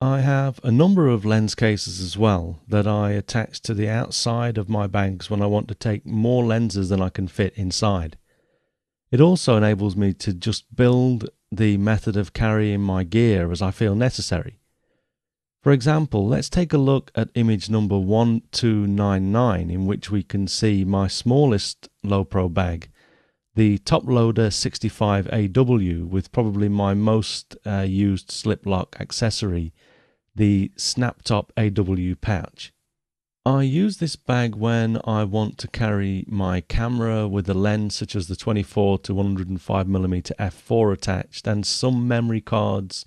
I 0.00 0.20
have 0.20 0.58
a 0.64 0.72
number 0.72 1.06
of 1.06 1.24
lens 1.24 1.54
cases 1.54 2.00
as 2.00 2.18
well 2.18 2.60
that 2.66 2.88
I 2.88 3.12
attach 3.12 3.60
to 3.62 3.74
the 3.74 3.88
outside 3.88 4.58
of 4.58 4.68
my 4.68 4.88
bags 4.88 5.30
when 5.30 5.42
I 5.42 5.46
want 5.46 5.68
to 5.68 5.74
take 5.74 6.04
more 6.04 6.44
lenses 6.44 6.88
than 6.88 7.00
I 7.00 7.08
can 7.08 7.28
fit 7.28 7.54
inside. 7.54 8.18
It 9.12 9.20
also 9.20 9.56
enables 9.56 9.94
me 9.94 10.12
to 10.14 10.32
just 10.32 10.74
build 10.74 11.28
the 11.52 11.76
method 11.76 12.16
of 12.16 12.32
carrying 12.32 12.80
my 12.80 13.04
gear 13.04 13.52
as 13.52 13.62
I 13.62 13.70
feel 13.70 13.94
necessary. 13.94 14.59
For 15.62 15.72
example, 15.72 16.26
let's 16.26 16.48
take 16.48 16.72
a 16.72 16.78
look 16.78 17.10
at 17.14 17.28
image 17.34 17.68
number 17.68 17.98
1299 17.98 19.70
in 19.70 19.86
which 19.86 20.10
we 20.10 20.22
can 20.22 20.48
see 20.48 20.86
my 20.86 21.06
smallest 21.06 21.90
Lowepro 22.02 22.52
bag, 22.52 22.88
the 23.54 23.76
top 23.76 24.06
loader 24.06 24.48
65AW 24.48 26.08
with 26.08 26.32
probably 26.32 26.70
my 26.70 26.94
most 26.94 27.58
uh, 27.66 27.84
used 27.86 28.30
slip 28.30 28.64
lock 28.64 28.96
accessory, 28.98 29.74
the 30.34 30.72
Snaptop 30.76 31.50
AW 31.58 32.14
pouch. 32.22 32.72
I 33.44 33.62
use 33.62 33.98
this 33.98 34.16
bag 34.16 34.54
when 34.54 34.98
I 35.04 35.24
want 35.24 35.58
to 35.58 35.68
carry 35.68 36.24
my 36.26 36.62
camera 36.62 37.28
with 37.28 37.50
a 37.50 37.54
lens 37.54 37.94
such 37.96 38.16
as 38.16 38.28
the 38.28 38.36
24 38.36 39.00
to 39.00 39.14
105 39.14 39.86
mm 39.86 40.32
f4 40.38 40.92
attached 40.94 41.46
and 41.46 41.66
some 41.66 42.08
memory 42.08 42.40
cards, 42.40 43.04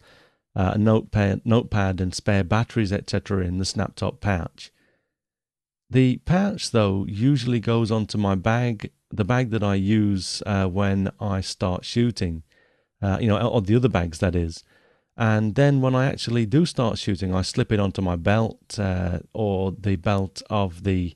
uh, 0.55 0.71
a 0.75 0.77
notepad, 0.77 1.41
notepad 1.45 1.99
and 1.99 2.13
spare 2.13 2.43
batteries 2.43 2.93
etc. 2.93 3.45
in 3.45 3.57
the 3.57 3.65
snap-top 3.65 4.21
pouch. 4.21 4.71
The 5.89 6.17
pouch 6.25 6.71
though 6.71 7.05
usually 7.07 7.59
goes 7.59 7.91
onto 7.91 8.17
my 8.17 8.35
bag, 8.35 8.91
the 9.11 9.25
bag 9.25 9.51
that 9.51 9.63
I 9.63 9.75
use 9.75 10.41
uh, 10.45 10.67
when 10.67 11.11
I 11.19 11.41
start 11.41 11.85
shooting, 11.85 12.43
uh, 13.01 13.17
you 13.21 13.27
know, 13.27 13.39
or 13.39 13.61
the 13.61 13.75
other 13.75 13.89
bags 13.89 14.19
that 14.19 14.35
is. 14.35 14.63
And 15.15 15.53
then 15.53 15.81
when 15.81 15.93
I 15.93 16.07
actually 16.07 16.45
do 16.45 16.65
start 16.65 16.97
shooting, 16.97 17.33
I 17.33 17.43
slip 17.43 17.71
it 17.71 17.79
onto 17.79 18.01
my 18.01 18.15
belt 18.15 18.79
uh, 18.79 19.19
or 19.33 19.71
the 19.71 19.95
belt 19.95 20.41
of 20.49 20.83
the, 20.83 21.15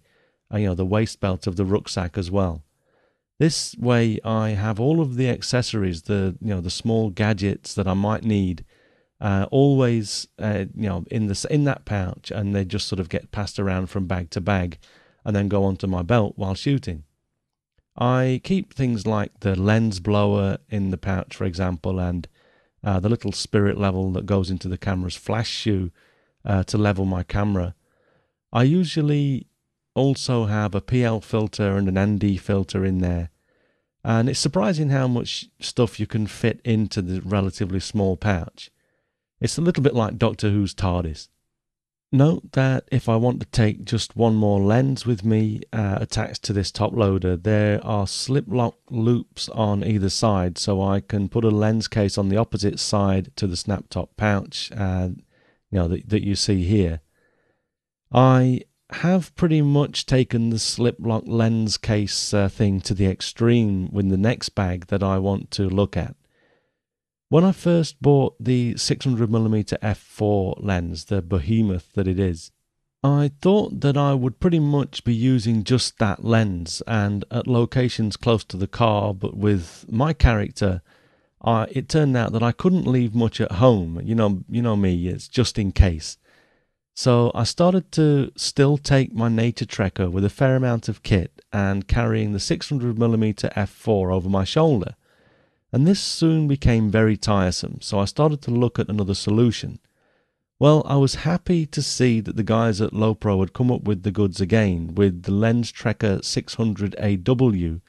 uh, 0.54 0.58
you 0.58 0.68
know, 0.68 0.76
the 0.76 0.86
waist 0.86 1.20
belt 1.20 1.48
of 1.48 1.56
the 1.56 1.66
rucksack 1.66 2.18
as 2.18 2.30
well. 2.30 2.64
This 3.40 3.76
way, 3.78 4.20
I 4.24 4.50
have 4.50 4.80
all 4.80 5.00
of 5.00 5.16
the 5.16 5.30
accessories, 5.30 6.04
the 6.04 6.38
you 6.42 6.50
know, 6.50 6.62
the 6.62 6.70
small 6.70 7.10
gadgets 7.10 7.74
that 7.76 7.88
I 7.88 7.94
might 7.94 8.24
need, 8.24 8.66
uh, 9.20 9.48
always 9.52 10.28
uh, 10.40 10.66
you 10.76 10.90
know 10.90 11.06
in 11.10 11.28
the 11.28 11.48
in 11.50 11.64
that 11.66 11.86
pouch, 11.86 12.32
and 12.32 12.56
they 12.56 12.66
just 12.66 12.88
sort 12.88 13.00
of 13.00 13.10
get 13.10 13.32
passed 13.32 13.60
around 13.60 13.88
from 13.88 14.08
bag 14.08 14.30
to 14.32 14.42
bag, 14.42 14.78
and 15.26 15.36
then 15.36 15.48
go 15.48 15.64
onto 15.64 15.88
my 15.88 16.02
belt 16.02 16.34
while 16.36 16.56
shooting. 16.56 17.04
I 17.98 18.42
keep 18.44 18.74
things 18.74 19.08
like 19.08 19.40
the 19.40 19.56
lens 19.56 20.00
blower 20.00 20.60
in 20.70 20.92
the 20.92 20.98
pouch, 20.98 21.36
for 21.36 21.46
example, 21.46 22.00
and 22.00 22.28
uh, 22.84 23.00
the 23.00 23.10
little 23.10 23.32
spirit 23.32 23.78
level 23.78 24.12
that 24.12 24.28
goes 24.28 24.52
into 24.52 24.68
the 24.68 24.78
camera's 24.78 25.16
flash 25.16 25.50
shoe 25.50 25.92
uh, 26.46 26.64
to 26.64 26.78
level 26.78 27.06
my 27.06 27.24
camera. 27.24 27.74
I 28.54 28.64
usually 28.64 29.48
also 29.96 30.46
have 30.46 30.76
a 30.76 30.82
PL 30.82 31.22
filter 31.22 31.76
and 31.76 31.90
an 31.90 32.16
ND 32.16 32.40
filter 32.40 32.86
in 32.86 33.00
there. 33.00 33.32
And 34.04 34.30
it's 34.30 34.40
surprising 34.40 34.90
how 34.90 35.08
much 35.08 35.50
stuff 35.60 36.00
you 36.00 36.06
can 36.06 36.28
fit 36.28 36.62
into 36.64 37.02
the 37.02 37.20
relatively 37.22 37.80
small 37.80 38.16
pouch. 38.16 38.70
It's 39.40 39.58
a 39.58 39.62
little 39.62 39.84
bit 39.84 39.94
like 39.94 40.18
Doctor 40.18 40.50
Who's 40.50 40.74
TARDIS. 40.74 41.30
Note 42.12 42.54
that 42.54 42.88
if 42.92 43.10
I 43.10 43.18
want 43.18 43.42
to 43.42 43.46
take 43.48 43.84
just 43.84 44.16
one 44.16 44.36
more 44.36 44.62
lens 44.62 45.06
with 45.06 45.26
me 45.26 45.62
uh, 45.74 45.98
attached 46.00 46.42
to 46.44 46.54
this 46.54 46.72
top 46.72 46.94
loader, 46.94 47.36
there 47.36 47.86
are 47.86 48.08
slip 48.08 48.46
lock 48.48 48.78
loops 48.90 49.50
on 49.50 49.84
either 49.84 50.10
side, 50.10 50.58
so 50.58 50.82
I 50.82 51.02
can 51.02 51.28
put 51.28 51.44
a 51.44 51.50
lens 51.50 51.88
case 51.88 52.18
on 52.18 52.30
the 52.30 52.38
opposite 52.38 52.80
side 52.80 53.32
to 53.36 53.46
the 53.46 53.58
snap 53.58 53.90
top 53.90 54.16
pouch, 54.16 54.72
uh, 54.76 55.10
you 55.70 55.80
know 55.80 55.88
that, 55.90 56.10
that 56.10 56.24
you 56.24 56.36
see 56.36 56.64
here. 56.64 57.02
I 58.12 58.62
have 58.90 59.36
pretty 59.36 59.62
much 59.62 60.06
taken 60.06 60.50
the 60.50 60.60
slip 60.60 60.96
lock 61.00 61.24
lens 61.28 61.78
case 61.78 62.34
uh, 62.34 62.48
thing 62.48 62.80
to 62.82 62.94
the 62.94 63.08
extreme 63.08 63.92
with 63.92 64.10
the 64.10 64.18
next 64.18 64.50
bag 64.50 64.88
that 64.88 65.04
I 65.04 65.18
want 65.20 65.52
to 65.52 65.68
look 65.68 65.98
at. 65.98 66.16
When 67.30 67.44
I 67.44 67.52
first 67.52 68.02
bought 68.02 68.36
the 68.40 68.76
600mm 68.76 69.78
f4 69.80 70.64
lens, 70.64 71.06
the 71.06 71.22
behemoth 71.22 71.92
that 71.94 72.08
it 72.08 72.20
is, 72.20 72.52
I 73.04 73.32
thought 73.42 73.82
that 73.82 73.98
I 73.98 74.14
would 74.14 74.40
pretty 74.40 74.60
much 74.60 75.04
be 75.04 75.14
using 75.14 75.66
just 75.66 76.00
that 76.00 76.24
lens 76.24 76.82
and 76.88 77.26
at 77.30 77.46
locations 77.46 78.16
close 78.16 78.46
to 78.46 78.56
the 78.56 78.68
car, 78.68 79.14
but 79.14 79.36
with 79.36 79.86
my 79.90 80.14
character, 80.14 80.82
I, 81.42 81.68
it 81.70 81.90
turned 81.90 82.16
out 82.16 82.32
that 82.32 82.44
I 82.44 82.54
couldn't 82.54 82.88
leave 82.88 83.14
much 83.14 83.42
at 83.42 83.54
home. 83.54 84.00
You 84.06 84.16
know, 84.16 84.44
you 84.48 84.62
know 84.62 84.78
me, 84.78 85.08
it's 85.10 85.28
just 85.28 85.60
in 85.60 85.74
case. 85.74 86.18
So 86.96 87.32
I 87.36 87.44
started 87.44 87.92
to 87.92 88.32
still 88.38 88.78
take 88.78 89.14
my 89.14 89.28
nature 89.28 89.66
trekker 89.66 90.10
with 90.10 90.24
a 90.24 90.30
fair 90.30 90.56
amount 90.56 90.88
of 90.88 91.04
kit 91.04 91.42
and 91.52 91.90
carrying 91.90 92.32
the 92.32 92.40
600mm 92.40 93.54
f4 93.54 94.14
over 94.14 94.30
my 94.30 94.46
shoulder. 94.46 94.96
And 95.72 95.86
this 95.86 96.00
soon 96.00 96.48
became 96.48 96.90
very 96.90 97.18
tiresome, 97.18 97.80
so 97.82 98.00
I 98.00 98.06
started 98.06 98.42
to 98.44 98.52
look 98.52 98.80
at 98.80 98.90
another 98.90 99.16
solution. 99.16 99.80
Well, 100.60 100.82
I 100.88 100.96
was 100.96 101.16
happy 101.16 101.66
to 101.68 101.82
see 101.82 102.20
that 102.22 102.36
the 102.36 102.44
guys 102.44 102.82
at 102.82 102.94
Lowepro 102.94 103.42
had 103.42 103.54
come 103.54 103.72
up 103.72 103.84
with 103.84 104.04
the 104.04 104.12
goods 104.12 104.42
again 104.42 104.96
with 104.96 105.24
the 105.24 105.32
Lens 105.32 105.72
Trekker 105.72 106.22
600AW 106.22 107.82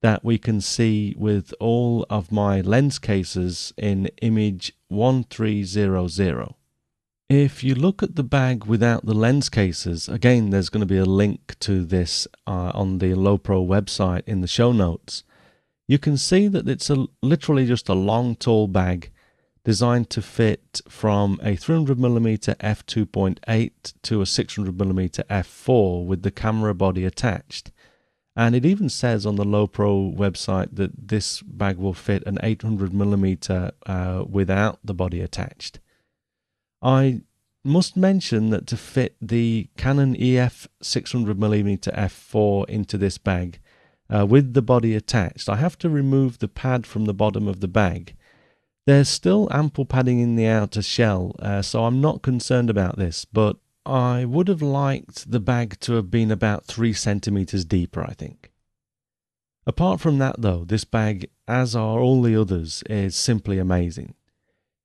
that 0.00 0.24
we 0.24 0.38
can 0.38 0.60
see 0.60 1.14
with 1.18 1.52
all 1.58 2.06
of 2.08 2.30
my 2.30 2.60
lens 2.60 2.98
cases 2.98 3.72
in 3.76 4.06
image 4.22 4.72
1300. 4.88 6.54
If 7.28 7.64
you 7.64 7.74
look 7.74 8.02
at 8.02 8.14
the 8.14 8.22
bag 8.22 8.66
without 8.66 9.04
the 9.04 9.14
lens 9.14 9.48
cases, 9.48 10.08
again, 10.08 10.50
there's 10.50 10.68
going 10.68 10.82
to 10.82 10.86
be 10.86 10.98
a 10.98 11.04
link 11.04 11.58
to 11.60 11.84
this 11.84 12.28
uh, 12.46 12.70
on 12.72 12.98
the 12.98 13.14
Lowepro 13.14 13.66
website 13.66 14.22
in 14.26 14.42
the 14.42 14.46
show 14.46 14.70
notes. 14.70 15.24
You 15.88 15.98
can 15.98 16.16
see 16.16 16.48
that 16.48 16.68
it's 16.68 16.90
a, 16.90 17.06
literally 17.22 17.66
just 17.66 17.88
a 17.88 17.94
long, 17.94 18.34
tall 18.34 18.66
bag 18.66 19.10
designed 19.64 20.10
to 20.10 20.22
fit 20.22 20.80
from 20.88 21.40
a 21.42 21.56
300mm 21.56 22.56
f2.8 22.56 23.92
to 24.02 24.20
a 24.20 24.24
600mm 24.24 25.24
f4 25.24 26.06
with 26.06 26.22
the 26.22 26.30
camera 26.30 26.74
body 26.74 27.04
attached. 27.04 27.72
And 28.36 28.54
it 28.54 28.66
even 28.66 28.88
says 28.88 29.24
on 29.24 29.36
the 29.36 29.44
Lowepro 29.44 30.14
website 30.14 30.76
that 30.76 31.08
this 31.08 31.40
bag 31.42 31.78
will 31.78 31.94
fit 31.94 32.22
an 32.26 32.36
800mm 32.42 33.72
uh, 33.86 34.24
without 34.28 34.78
the 34.84 34.94
body 34.94 35.20
attached. 35.20 35.80
I 36.82 37.22
must 37.64 37.96
mention 37.96 38.50
that 38.50 38.66
to 38.68 38.76
fit 38.76 39.16
the 39.20 39.68
Canon 39.76 40.14
EF 40.14 40.68
600mm 40.82 41.92
f4 41.92 42.68
into 42.68 42.98
this 42.98 43.18
bag 43.18 43.58
uh, 44.14 44.26
with 44.26 44.54
the 44.54 44.62
body 44.62 44.94
attached, 44.94 45.48
I 45.48 45.56
have 45.56 45.78
to 45.78 45.88
remove 45.88 46.38
the 46.38 46.48
pad 46.48 46.86
from 46.86 47.04
the 47.04 47.14
bottom 47.14 47.48
of 47.48 47.60
the 47.60 47.68
bag 47.68 48.14
there's 48.86 49.08
still 49.08 49.48
ample 49.50 49.84
padding 49.84 50.20
in 50.20 50.36
the 50.36 50.46
outer 50.46 50.80
shell, 50.80 51.34
uh, 51.40 51.60
so 51.60 51.84
I'm 51.84 52.00
not 52.00 52.22
concerned 52.22 52.70
about 52.70 52.96
this, 52.96 53.24
but 53.24 53.56
I 53.84 54.24
would 54.24 54.46
have 54.48 54.62
liked 54.62 55.30
the 55.30 55.40
bag 55.40 55.78
to 55.80 55.94
have 55.94 56.10
been 56.10 56.30
about 56.30 56.64
3 56.66 56.92
centimeters 56.92 57.64
deeper, 57.64 58.02
I 58.02 58.14
think. 58.14 58.52
Apart 59.66 60.00
from 60.00 60.18
that, 60.18 60.36
though, 60.38 60.64
this 60.64 60.84
bag, 60.84 61.28
as 61.48 61.74
are 61.74 61.98
all 61.98 62.22
the 62.22 62.40
others, 62.40 62.84
is 62.88 63.16
simply 63.16 63.58
amazing. 63.58 64.14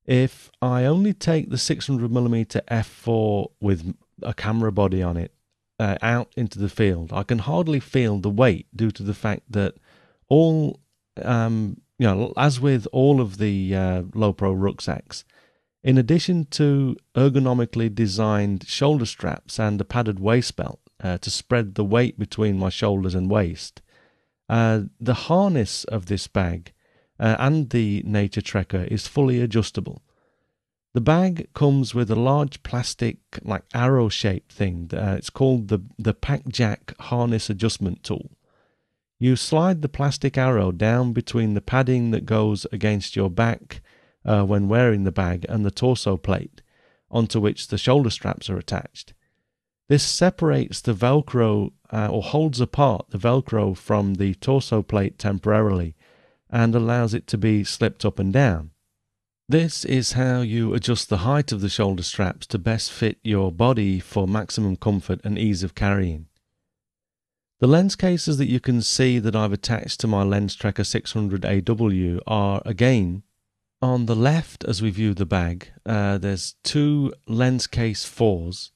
If 0.04 0.50
I 0.60 0.84
only 0.84 1.14
take 1.14 1.50
the 1.50 1.56
600mm 1.56 2.60
f4 2.66 3.50
with 3.60 3.94
a 4.20 4.34
camera 4.34 4.72
body 4.72 5.00
on 5.00 5.16
it 5.16 5.32
uh, 5.78 5.96
out 6.02 6.32
into 6.36 6.58
the 6.58 6.68
field, 6.68 7.12
I 7.12 7.22
can 7.22 7.38
hardly 7.40 7.80
feel 7.80 8.18
the 8.18 8.30
weight 8.30 8.66
due 8.74 8.90
to 8.92 9.02
the 9.02 9.14
fact 9.14 9.50
that 9.50 9.74
all 10.28 10.80
um, 11.22 11.76
you 11.98 12.06
know, 12.06 12.32
as 12.36 12.60
with 12.60 12.88
all 12.90 13.20
of 13.20 13.38
the 13.38 13.74
uh, 13.74 14.02
Lowepro 14.02 14.52
rucksacks, 14.56 15.24
in 15.84 15.98
addition 15.98 16.46
to 16.46 16.96
ergonomically 17.14 17.94
designed 17.94 18.66
shoulder 18.66 19.06
straps 19.06 19.60
and 19.60 19.80
a 19.80 19.84
padded 19.84 20.18
waist 20.18 20.56
belt 20.56 20.80
uh, 21.00 21.18
to 21.18 21.30
spread 21.30 21.74
the 21.74 21.84
weight 21.84 22.18
between 22.18 22.58
my 22.58 22.70
shoulders 22.70 23.14
and 23.14 23.30
waist, 23.30 23.82
uh, 24.48 24.82
the 25.00 25.14
harness 25.14 25.84
of 25.84 26.06
this 26.06 26.26
bag 26.26 26.72
uh, 27.20 27.36
and 27.38 27.70
the 27.70 28.02
Nature 28.04 28.40
Trekker 28.40 28.86
is 28.88 29.06
fully 29.06 29.40
adjustable. 29.40 30.02
The 30.94 31.00
bag 31.00 31.48
comes 31.54 31.94
with 31.94 32.10
a 32.10 32.16
large 32.16 32.62
plastic, 32.62 33.18
like 33.42 33.64
arrow 33.72 34.10
shaped 34.10 34.52
thing. 34.52 34.90
Uh, 34.92 35.14
it's 35.16 35.30
called 35.30 35.68
the, 35.68 35.80
the 35.98 36.12
Pack 36.12 36.48
Jack 36.48 36.92
Harness 37.00 37.48
Adjustment 37.48 38.02
Tool. 38.02 38.30
You 39.18 39.36
slide 39.36 39.80
the 39.80 39.88
plastic 39.88 40.36
arrow 40.36 40.70
down 40.70 41.14
between 41.14 41.54
the 41.54 41.62
padding 41.62 42.10
that 42.10 42.26
goes 42.26 42.66
against 42.72 43.16
your 43.16 43.30
back 43.30 43.80
uh, 44.24 44.44
when 44.44 44.68
wearing 44.68 45.04
the 45.04 45.12
bag 45.12 45.46
and 45.48 45.64
the 45.64 45.70
torso 45.70 46.18
plate, 46.18 46.60
onto 47.10 47.40
which 47.40 47.68
the 47.68 47.78
shoulder 47.78 48.10
straps 48.10 48.50
are 48.50 48.58
attached. 48.58 49.14
This 49.88 50.02
separates 50.02 50.82
the 50.82 50.94
Velcro 50.94 51.72
uh, 51.90 52.08
or 52.08 52.22
holds 52.22 52.60
apart 52.60 53.06
the 53.08 53.18
Velcro 53.18 53.74
from 53.74 54.14
the 54.14 54.34
torso 54.34 54.82
plate 54.82 55.18
temporarily 55.18 55.94
and 56.50 56.74
allows 56.74 57.14
it 57.14 57.26
to 57.28 57.38
be 57.38 57.64
slipped 57.64 58.04
up 58.04 58.18
and 58.18 58.32
down. 58.32 58.71
This 59.48 59.84
is 59.84 60.12
how 60.12 60.40
you 60.40 60.72
adjust 60.72 61.08
the 61.08 61.18
height 61.18 61.52
of 61.52 61.60
the 61.60 61.68
shoulder 61.68 62.02
straps 62.02 62.46
to 62.48 62.58
best 62.58 62.92
fit 62.92 63.18
your 63.22 63.50
body 63.50 63.98
for 63.98 64.28
maximum 64.28 64.76
comfort 64.76 65.20
and 65.24 65.38
ease 65.38 65.62
of 65.62 65.74
carrying. 65.74 66.26
The 67.60 67.66
lens 67.66 67.94
cases 67.94 68.38
that 68.38 68.48
you 68.48 68.60
can 68.60 68.82
see 68.82 69.18
that 69.18 69.36
I've 69.36 69.52
attached 69.52 70.00
to 70.00 70.08
my 70.08 70.22
Lens 70.22 70.56
Trekker 70.56 70.84
600AW 70.84 72.20
are 72.26 72.62
again 72.64 73.22
on 73.80 74.06
the 74.06 74.16
left 74.16 74.64
as 74.64 74.80
we 74.80 74.90
view 74.90 75.14
the 75.14 75.26
bag. 75.26 75.70
Uh, 75.84 76.18
there's 76.18 76.54
two 76.62 77.12
lens 77.26 77.66
case 77.66 78.04
4s. 78.04 78.70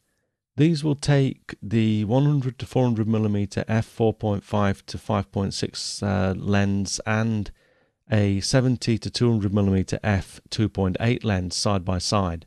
These 0.57 0.83
will 0.83 0.95
take 0.95 1.55
the 1.63 2.05
100 2.05 2.59
to 2.59 2.67
400 2.67 3.07
millimeter 3.07 3.65
f4.5 3.69 4.87
to 4.87 4.99
5.6 4.99 6.03
uh, 6.03 6.35
lens 6.35 7.01
and 7.07 7.51
a 8.11 8.41
70 8.41 8.99
to 8.99 9.11
200 9.11 9.53
millimeter 9.53 9.99
f2.8 10.05 11.25
lens 11.25 11.57
side 11.57 11.85
by 11.85 11.99
side. 11.99 12.47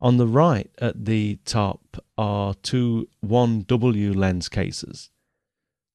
On 0.00 0.16
the 0.16 0.26
right 0.26 0.70
at 0.78 1.04
the 1.04 1.38
top 1.44 1.96
are 2.18 2.54
two 2.54 3.08
1W 3.24 4.14
lens 4.14 4.48
cases. 4.48 5.10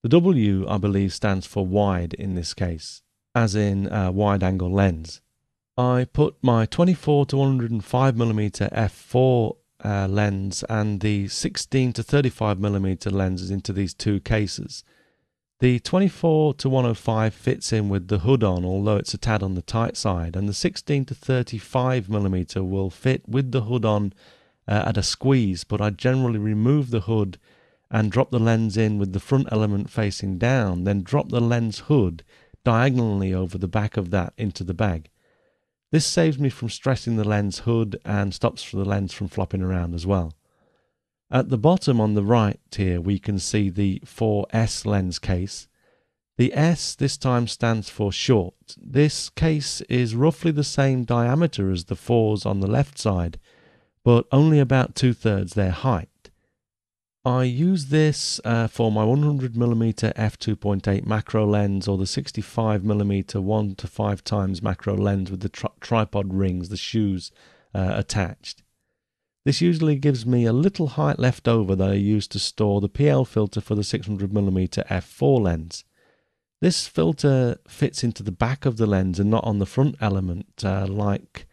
The 0.02 0.10
W, 0.10 0.68
I 0.68 0.78
believe, 0.78 1.13
stands 1.13 1.46
for 1.46 1.65
wide 1.65 2.13
in 2.13 2.36
this 2.36 2.54
case, 2.54 3.02
as 3.36 3.54
in 3.54 3.92
a 3.92 4.12
wide 4.12 4.44
angle 4.44 4.72
lens. 4.72 5.22
I 5.78 6.06
put 6.12 6.38
my 6.42 6.65
24 6.65 7.28
to 7.28 7.38
105 7.38 8.15
mm 8.15 8.70
f4 8.72 9.56
uh, 9.84 10.08
lens 10.08 10.63
and 10.70 11.00
the 11.02 11.28
16 11.28 11.94
to 11.94 12.04
35 12.04 12.58
mm 12.58 13.12
lenses 13.12 13.52
into 13.52 13.74
these 13.74 13.94
two 13.94 14.20
cases. 14.20 14.84
The 15.60 15.80
24 15.82 16.54
to 16.54 16.69
105 16.69 17.34
fits 17.34 17.74
in 17.74 17.89
with 17.89 18.08
the 18.08 18.19
hood 18.19 18.45
on, 18.45 18.63
although 18.63 18.95
it's 18.95 19.13
a 19.13 19.17
tad 19.17 19.43
on 19.43 19.56
the 19.56 19.62
tight 19.62 19.98
side, 19.98 20.38
and 20.38 20.48
the 20.48 20.54
16 20.54 21.04
to 21.04 21.13
35 21.13 22.08
mm 22.08 22.69
will 22.69 22.89
fit 22.89 23.28
with 23.28 23.52
the 23.52 23.63
hood 23.63 23.84
on 23.84 24.13
uh, 24.69 24.84
at 24.88 24.95
a 24.95 25.04
squeeze, 25.04 25.65
but 25.65 25.82
I 25.82 25.89
generally 25.89 26.39
remove 26.39 26.91
the 26.91 27.02
hood 27.02 27.38
and 27.91 28.10
drop 28.10 28.32
the 28.32 28.39
lens 28.39 28.78
in 28.78 29.00
with 29.00 29.12
the 29.12 29.19
front 29.19 29.50
element 29.52 29.89
facing 29.89 30.38
down, 30.38 30.86
then 30.86 31.04
drop 31.04 31.28
the 31.28 31.41
lens 31.41 31.80
hood 31.80 32.24
diagonally 32.63 33.34
over 33.34 33.58
the 33.58 33.67
back 33.67 33.98
of 33.98 34.12
that 34.12 34.32
into 34.38 34.63
the 34.63 34.74
bag. 34.74 35.10
This 35.91 36.06
saves 36.06 36.39
me 36.39 36.48
from 36.48 36.69
stressing 36.69 37.17
the 37.17 37.28
lens 37.28 37.60
hood 37.60 38.00
and 38.06 38.34
stops 38.34 38.72
the 38.72 38.86
lens 38.86 39.12
from 39.12 39.28
flopping 39.28 39.62
around 39.62 39.93
as 39.93 40.08
well. 40.08 40.34
At 41.32 41.50
the 41.50 41.58
bottom 41.58 42.02
on 42.02 42.15
the 42.15 42.24
right 42.24 42.60
here, 42.76 43.00
we 43.00 43.20
can 43.20 43.38
see 43.38 43.70
the 43.70 44.02
4S 44.04 44.86
lens 44.86 45.20
case. 45.20 45.68
The 46.38 46.54
S 46.54 46.96
this 46.96 47.18
time 47.18 47.48
stands 47.48 47.89
for 47.89 48.12
short. 48.12 48.76
This 48.78 49.30
case 49.30 49.82
is 49.82 50.15
roughly 50.15 50.52
the 50.52 50.63
same 50.63 51.04
diameter 51.04 51.70
as 51.70 51.86
the 51.86 51.96
4s 51.96 52.46
on 52.46 52.62
the 52.62 52.68
left 52.68 52.98
side, 52.98 53.38
but 54.04 54.26
only 54.32 54.60
about 54.60 54.96
two 54.96 55.13
thirds 55.13 55.54
their 55.54 55.72
height. 55.72 56.32
I 57.26 57.44
use 57.44 57.88
this 57.88 58.39
uh, 58.46 58.68
for 58.68 58.92
my 58.92 59.04
100mm 59.04 60.13
f2.8 60.13 61.06
macro 61.06 61.46
lens 61.46 61.88
or 61.88 61.98
the 61.98 62.06
65mm 62.06 63.36
1 63.36 63.76
to 63.76 63.88
5 63.88 64.24
times 64.24 64.63
macro 64.63 64.96
lens 64.96 65.30
with 65.30 65.42
the 65.42 65.50
tri- 65.50 65.70
tripod 65.82 66.34
rings, 66.34 66.70
the 66.70 66.78
shoes 66.78 67.32
uh, 67.76 67.92
attached. 67.96 68.63
This 69.45 69.62
usually 69.62 69.95
gives 69.95 70.25
me 70.25 70.45
a 70.45 70.54
little 70.54 70.88
height 70.88 71.17
left 71.17 71.47
over 71.47 71.75
that 71.75 71.89
I 71.89 71.93
use 71.93 72.28
to 72.30 72.39
store 72.39 72.82
the 72.82 72.89
PL 72.89 73.25
filter 73.25 73.62
for 73.62 73.75
the 73.75 73.82
600mm 73.82 74.86
f4 74.88 75.41
lens. 75.41 75.86
This 76.62 76.88
filter 76.88 77.58
fits 77.67 78.04
into 78.04 78.21
the 78.21 78.34
back 78.34 78.65
of 78.65 78.78
the 78.78 78.86
lens 78.86 79.19
and 79.19 79.30
not 79.30 79.45
on 79.45 79.60
the 79.60 79.65
front 79.65 79.95
element 80.02 80.63
uh, 80.63 80.86
like 80.88 81.47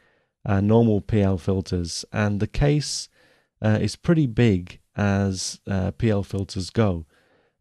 uh, 0.44 0.60
normal 0.60 1.00
PL 1.00 1.38
filters, 1.38 2.04
and 2.12 2.40
the 2.40 2.46
case 2.46 3.08
uh, 3.62 3.78
is 3.80 3.96
pretty 3.96 4.26
big 4.26 4.80
as 4.96 5.60
uh, 5.68 5.92
PL 5.92 6.22
filters 6.22 6.70
go. 6.70 7.06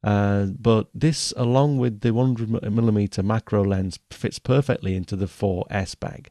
Uh, 0.03 0.45
but 0.45 0.88
this, 0.93 1.33
along 1.35 1.79
with 1.79 2.01
the 2.01 2.09
100mm 2.09 3.23
macro 3.23 3.63
lens, 3.63 3.99
fits 4.11 4.38
perfectly 4.38 4.95
into 4.95 5.15
the 5.15 5.25
4S 5.25 5.99
bag. 5.99 6.29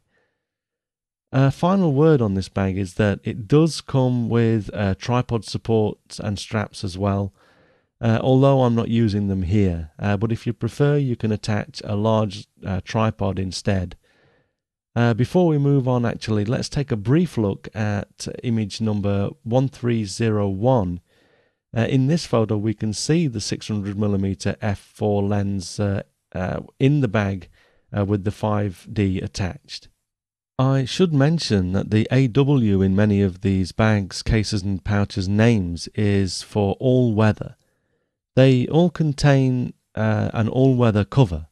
A 1.37 1.51
final 1.51 1.93
word 1.93 2.23
on 2.23 2.35
this 2.35 2.49
bag 2.49 2.79
is 2.79 2.95
that 2.95 3.19
it 3.25 3.49
does 3.49 3.81
come 3.81 4.29
with 4.29 4.71
uh, 4.73 4.95
tripod 4.95 5.45
supports 5.45 6.21
and 6.21 6.39
straps 6.39 6.85
as 6.85 6.97
well, 6.97 7.35
uh, 8.01 8.21
although 8.23 8.63
I'm 8.63 8.77
not 8.77 8.87
using 8.87 9.27
them 9.27 9.43
here. 9.43 9.91
Uh, 9.99 10.17
but 10.17 10.31
if 10.31 10.47
you 10.47 10.53
prefer, 10.53 10.97
you 10.97 11.17
can 11.17 11.33
attach 11.33 11.83
a 11.85 11.97
large 11.97 12.47
uh, 12.65 12.83
tripod 12.85 13.41
instead. 13.41 13.97
Uh, 14.95 15.13
before 15.13 15.49
we 15.49 15.59
move 15.59 15.89
on, 15.89 16.07
actually, 16.07 16.45
let's 16.45 16.69
take 16.69 16.93
a 16.93 16.97
brief 16.97 17.37
look 17.37 17.67
at 17.75 18.29
image 18.45 18.81
number 18.81 19.31
1301. 19.43 21.01
Uh, 21.77 21.81
in 21.81 22.07
this 22.07 22.27
photo, 22.27 22.57
we 22.57 22.75
can 22.75 22.93
see 22.93 23.27
the 23.27 23.41
600mm 23.41 24.57
f4 24.59 25.29
lens 25.29 25.81
in 26.79 27.01
the 27.01 27.09
bag 27.09 27.49
with 27.91 28.23
the 28.23 28.31
5D 28.31 29.21
attached. 29.21 29.89
I 30.59 30.85
should 30.85 31.13
mention 31.13 31.73
that 31.73 31.91
the 31.91 32.09
AW 32.13 32.81
in 32.81 32.95
many 32.95 33.23
of 33.23 33.41
these 33.41 33.73
bags, 33.73 34.23
cases, 34.23 34.63
and 34.63 34.85
pouches 34.85 35.29
names 35.29 35.89
is 35.97 36.43
for 36.43 36.77
all 36.79 37.13
weather. 37.13 37.57
They 38.37 38.69
all 38.69 38.91
contain 38.91 39.75
uh, 39.97 40.31
an 40.33 40.49
all 40.49 40.77
weather 40.77 41.05
cover. 41.05 41.49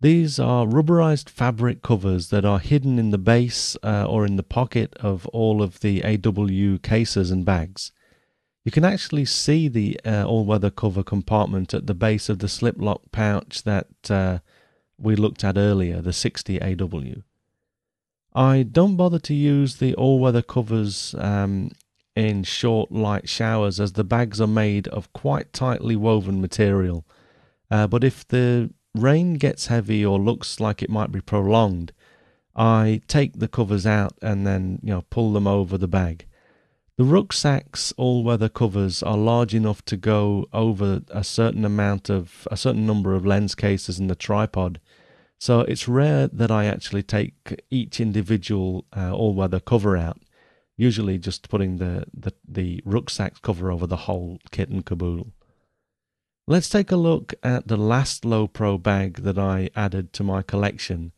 These 0.00 0.40
are 0.40 0.64
rubberized 0.64 1.28
fabric 1.28 1.82
covers 1.82 2.30
that 2.30 2.46
are 2.46 2.58
hidden 2.58 2.98
in 2.98 3.10
the 3.10 3.18
base 3.18 3.76
uh, 3.82 4.06
or 4.08 4.24
in 4.24 4.36
the 4.36 4.42
pocket 4.42 4.94
of 5.00 5.26
all 5.26 5.62
of 5.62 5.80
the 5.80 6.02
AW 6.02 6.78
cases 6.78 7.30
and 7.30 7.44
bags. 7.44 7.92
You 8.64 8.72
can 8.72 8.84
actually 8.84 9.26
see 9.26 9.68
the 9.68 10.00
uh, 10.06 10.24
all 10.24 10.46
weather 10.46 10.70
cover 10.70 11.02
compartment 11.02 11.74
at 11.74 11.86
the 11.86 11.94
base 11.94 12.30
of 12.30 12.38
the 12.38 12.48
slip 12.48 12.76
lock 12.78 13.02
pouch 13.12 13.64
that 13.64 13.88
uh, 14.08 14.38
we 14.96 15.16
looked 15.16 15.44
at 15.44 15.58
earlier, 15.58 16.00
the 16.00 16.14
60 16.14 16.62
AW. 16.62 17.22
I 18.34 18.62
don't 18.62 18.96
bother 18.96 19.18
to 19.18 19.34
use 19.34 19.76
the 19.76 19.94
all-weather 19.94 20.42
covers 20.42 21.14
um, 21.18 21.72
in 22.14 22.44
short, 22.44 22.92
light 22.92 23.28
showers 23.28 23.80
as 23.80 23.92
the 23.92 24.04
bags 24.04 24.40
are 24.40 24.46
made 24.46 24.86
of 24.88 25.12
quite 25.12 25.52
tightly 25.52 25.96
woven 25.96 26.40
material. 26.40 27.04
Uh, 27.70 27.86
but 27.86 28.04
if 28.04 28.26
the 28.28 28.70
rain 28.94 29.34
gets 29.34 29.66
heavy 29.66 30.04
or 30.04 30.18
looks 30.18 30.60
like 30.60 30.82
it 30.82 30.90
might 30.90 31.12
be 31.12 31.20
prolonged, 31.20 31.92
I 32.54 33.00
take 33.06 33.38
the 33.38 33.48
covers 33.48 33.86
out 33.86 34.14
and 34.20 34.46
then 34.46 34.80
you 34.82 34.90
know 34.90 35.04
pull 35.10 35.32
them 35.32 35.46
over 35.46 35.78
the 35.78 35.88
bag. 35.88 36.26
The 36.96 37.04
rucksack's 37.04 37.92
all-weather 37.96 38.50
covers 38.50 39.02
are 39.02 39.16
large 39.16 39.54
enough 39.54 39.82
to 39.86 39.96
go 39.96 40.46
over 40.52 41.00
a 41.10 41.24
certain 41.24 41.64
amount 41.64 42.10
of 42.10 42.46
a 42.50 42.56
certain 42.56 42.86
number 42.86 43.14
of 43.14 43.24
lens 43.24 43.54
cases 43.54 43.98
and 43.98 44.10
the 44.10 44.14
tripod 44.14 44.80
so 45.40 45.60
it's 45.60 45.88
rare 45.88 46.28
that 46.28 46.50
I 46.50 46.66
actually 46.66 47.02
take 47.02 47.62
each 47.70 47.98
individual 47.98 48.84
uh, 48.94 49.10
all-weather 49.10 49.58
cover 49.58 49.96
out. 49.96 50.18
Usually 50.76 51.16
just 51.16 51.48
putting 51.48 51.78
the, 51.78 52.04
the, 52.12 52.34
the 52.46 52.82
rucksack 52.84 53.40
cover 53.40 53.72
over 53.72 53.86
the 53.86 54.04
whole 54.04 54.38
kit 54.50 54.68
and 54.68 54.84
caboodle. 54.84 55.32
Let's 56.46 56.68
take 56.68 56.92
a 56.92 56.96
look 56.96 57.32
at 57.42 57.68
the 57.68 57.78
last 57.78 58.22
Lowepro 58.22 58.82
bag 58.82 59.22
that 59.22 59.38
I 59.38 59.70
added 59.74 60.12
to 60.12 60.22
my 60.22 60.42
collection, 60.42 61.12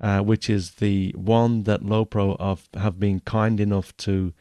uh, 0.00 0.20
which 0.20 0.48
is 0.48 0.76
the 0.76 1.10
one 1.16 1.64
that 1.64 1.82
Lowepro 1.82 2.40
have, 2.40 2.68
have 2.80 3.00
been 3.00 3.18
kind 3.20 3.58
enough 3.58 3.96
to 3.98 4.32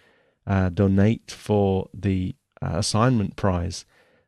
uh, 0.45 0.69
donate 0.69 1.31
for 1.31 1.89
the 1.91 2.35
uh, 2.61 2.73
assignment 2.73 3.35
prize, 3.35 3.83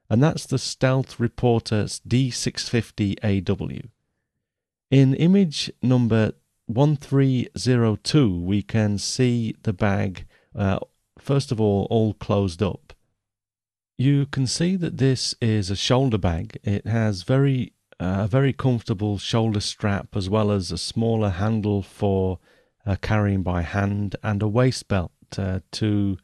and 0.10 0.24
that's 0.24 0.48
the 0.48 0.58
Stealth 0.58 1.20
Reporter 1.20 1.84
D650AW. 1.84 3.90
In 4.92 5.16
image 5.16 5.72
number 5.82 6.34
1302, 6.68 8.40
we 8.40 8.62
can 8.62 8.98
see 8.98 9.56
the 9.64 9.74
bag, 9.74 10.26
uh, 10.56 10.80
first 11.18 11.52
of 11.52 11.60
all, 11.60 11.88
all 11.90 12.14
closed 12.14 12.62
up. 12.62 12.94
You 13.98 14.26
can 14.28 14.46
see 14.46 14.76
that 14.76 14.98
this 14.98 15.34
is 15.42 15.72
a 15.72 15.76
shoulder 15.76 16.18
bag. 16.18 16.60
It 16.64 16.86
has 16.86 17.24
very 17.24 17.74
uh, 18.00 18.24
a 18.26 18.28
very 18.28 18.52
comfortable 18.52 19.18
shoulder 19.18 19.62
strap 19.62 20.16
as 20.16 20.30
well 20.30 20.52
as 20.52 20.72
a 20.72 20.78
smaller 20.78 21.30
handle 21.30 21.82
for 21.82 22.40
uh, 22.86 22.98
carrying 23.02 23.42
by 23.42 23.62
hand 23.62 24.18
and 24.22 24.44
a 24.44 24.48
waist 24.48 24.90
belt 24.90 25.12
uh, 25.38 25.62
to 25.72 26.18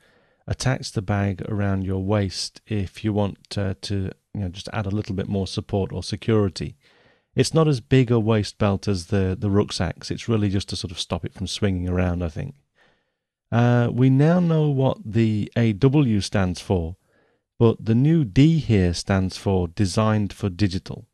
attach 0.48 0.92
the 0.92 1.02
bag 1.02 1.42
around 1.48 1.86
your 1.86 2.04
waist 2.04 2.60
if 2.68 3.06
you 3.06 3.14
want 3.14 3.58
uh, 3.58 3.74
to 3.82 4.12
you 4.34 4.42
know 4.42 4.50
just 4.50 4.68
add 4.74 4.86
a 4.86 4.90
little 4.92 5.16
bit 5.16 5.30
more 5.30 5.48
support 5.48 5.94
or 5.94 6.04
security. 6.04 6.76
It's 7.36 7.54
not 7.54 7.68
as 7.68 7.80
big 7.80 8.12
a 8.12 8.20
waist 8.20 8.58
belt 8.58 8.88
as 8.88 9.08
the, 9.08 9.38
the 9.40 9.50
rucksacks. 9.50 10.12
It's 10.12 10.28
really 10.28 10.50
just 10.50 10.70
to 10.70 10.76
sort 10.76 10.92
of 10.92 11.00
stop 11.00 11.24
it 11.24 11.34
from 11.34 11.48
swinging 11.48 11.88
around, 11.88 12.24
I 12.24 12.30
think. 12.30 12.56
Uh, 13.52 13.90
we 13.92 14.10
now 14.10 14.40
know 14.40 14.70
what 14.70 14.98
the 15.06 15.52
AW 15.56 16.20
stands 16.20 16.60
for, 16.62 16.96
but 17.60 17.86
the 17.86 17.96
new 17.96 18.26
D 18.26 18.60
here 18.60 18.94
stands 18.94 19.38
for 19.38 19.68
Designed 19.68 20.34
for 20.34 20.50
Digital. 20.50 21.08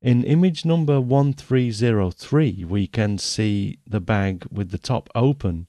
In 0.00 0.22
image 0.22 0.64
number 0.64 1.00
1303, 1.00 2.64
we 2.64 2.86
can 2.86 3.18
see 3.18 3.80
the 3.84 4.00
bag 4.00 4.46
with 4.50 4.70
the 4.70 4.78
top 4.78 5.10
open 5.14 5.66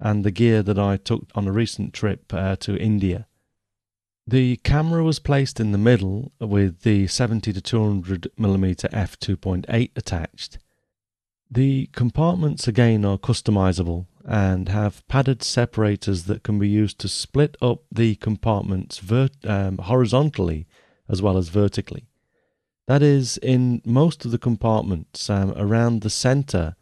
and 0.00 0.24
the 0.24 0.32
gear 0.32 0.62
that 0.64 0.78
I 0.78 0.96
took 0.96 1.28
on 1.34 1.46
a 1.46 1.52
recent 1.52 1.94
trip 1.94 2.34
uh, 2.34 2.56
to 2.56 2.76
India. 2.76 3.27
The 4.28 4.56
camera 4.58 5.02
was 5.02 5.20
placed 5.20 5.58
in 5.58 5.72
the 5.72 5.78
middle 5.78 6.32
with 6.38 6.82
the 6.82 7.06
70 7.06 7.50
to 7.50 7.62
200 7.62 8.30
mm 8.38 8.74
f2.8 8.76 9.90
attached. 9.96 10.58
The 11.50 11.86
compartments 11.94 12.68
again 12.68 13.06
are 13.06 13.16
customizable 13.16 14.04
and 14.26 14.68
have 14.68 15.08
padded 15.08 15.42
separators 15.42 16.24
that 16.24 16.42
can 16.42 16.58
be 16.58 16.68
used 16.68 16.98
to 16.98 17.08
split 17.08 17.56
up 17.62 17.84
the 17.90 18.16
compartments 18.16 19.00
um, 19.44 19.78
horizontally 19.78 20.66
as 21.08 21.22
well 21.22 21.38
as 21.38 21.48
vertically. 21.48 22.06
That 22.86 23.02
is, 23.02 23.38
in 23.38 23.80
most 23.86 24.26
of 24.26 24.30
the 24.30 24.36
compartments 24.36 25.30
um, 25.30 25.54
around 25.56 26.02
the 26.02 26.10
center, 26.10 26.76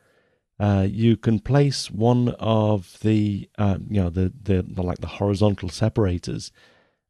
uh, 0.59 0.89
you 0.91 1.17
can 1.17 1.39
place 1.39 1.93
one 1.93 2.31
of 2.41 2.99
the, 3.03 3.49
uh, 3.57 3.79
you 3.89 4.03
know, 4.03 4.11
the, 4.11 4.33
the, 4.43 4.65
the 4.67 4.83
like 4.83 4.99
the 4.99 5.07
horizontal 5.07 5.69
separators 5.69 6.51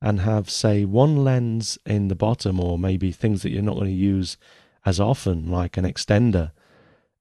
and 0.01 0.21
have, 0.21 0.51
say, 0.51 0.85
one 0.85 1.25
lens 1.25 1.79
in 1.87 2.09
the 2.09 2.15
bottom, 2.15 2.61
or 2.61 2.79
maybe 2.79 3.13
things 3.13 3.43
that 3.43 3.51
you're 3.51 3.63
not 3.63 3.77
going 3.77 3.87
to 3.87 3.93
use 3.93 4.37
as 4.85 5.01
often, 5.01 5.51
like 5.51 5.77
an 5.77 5.85
extender, 5.85 6.53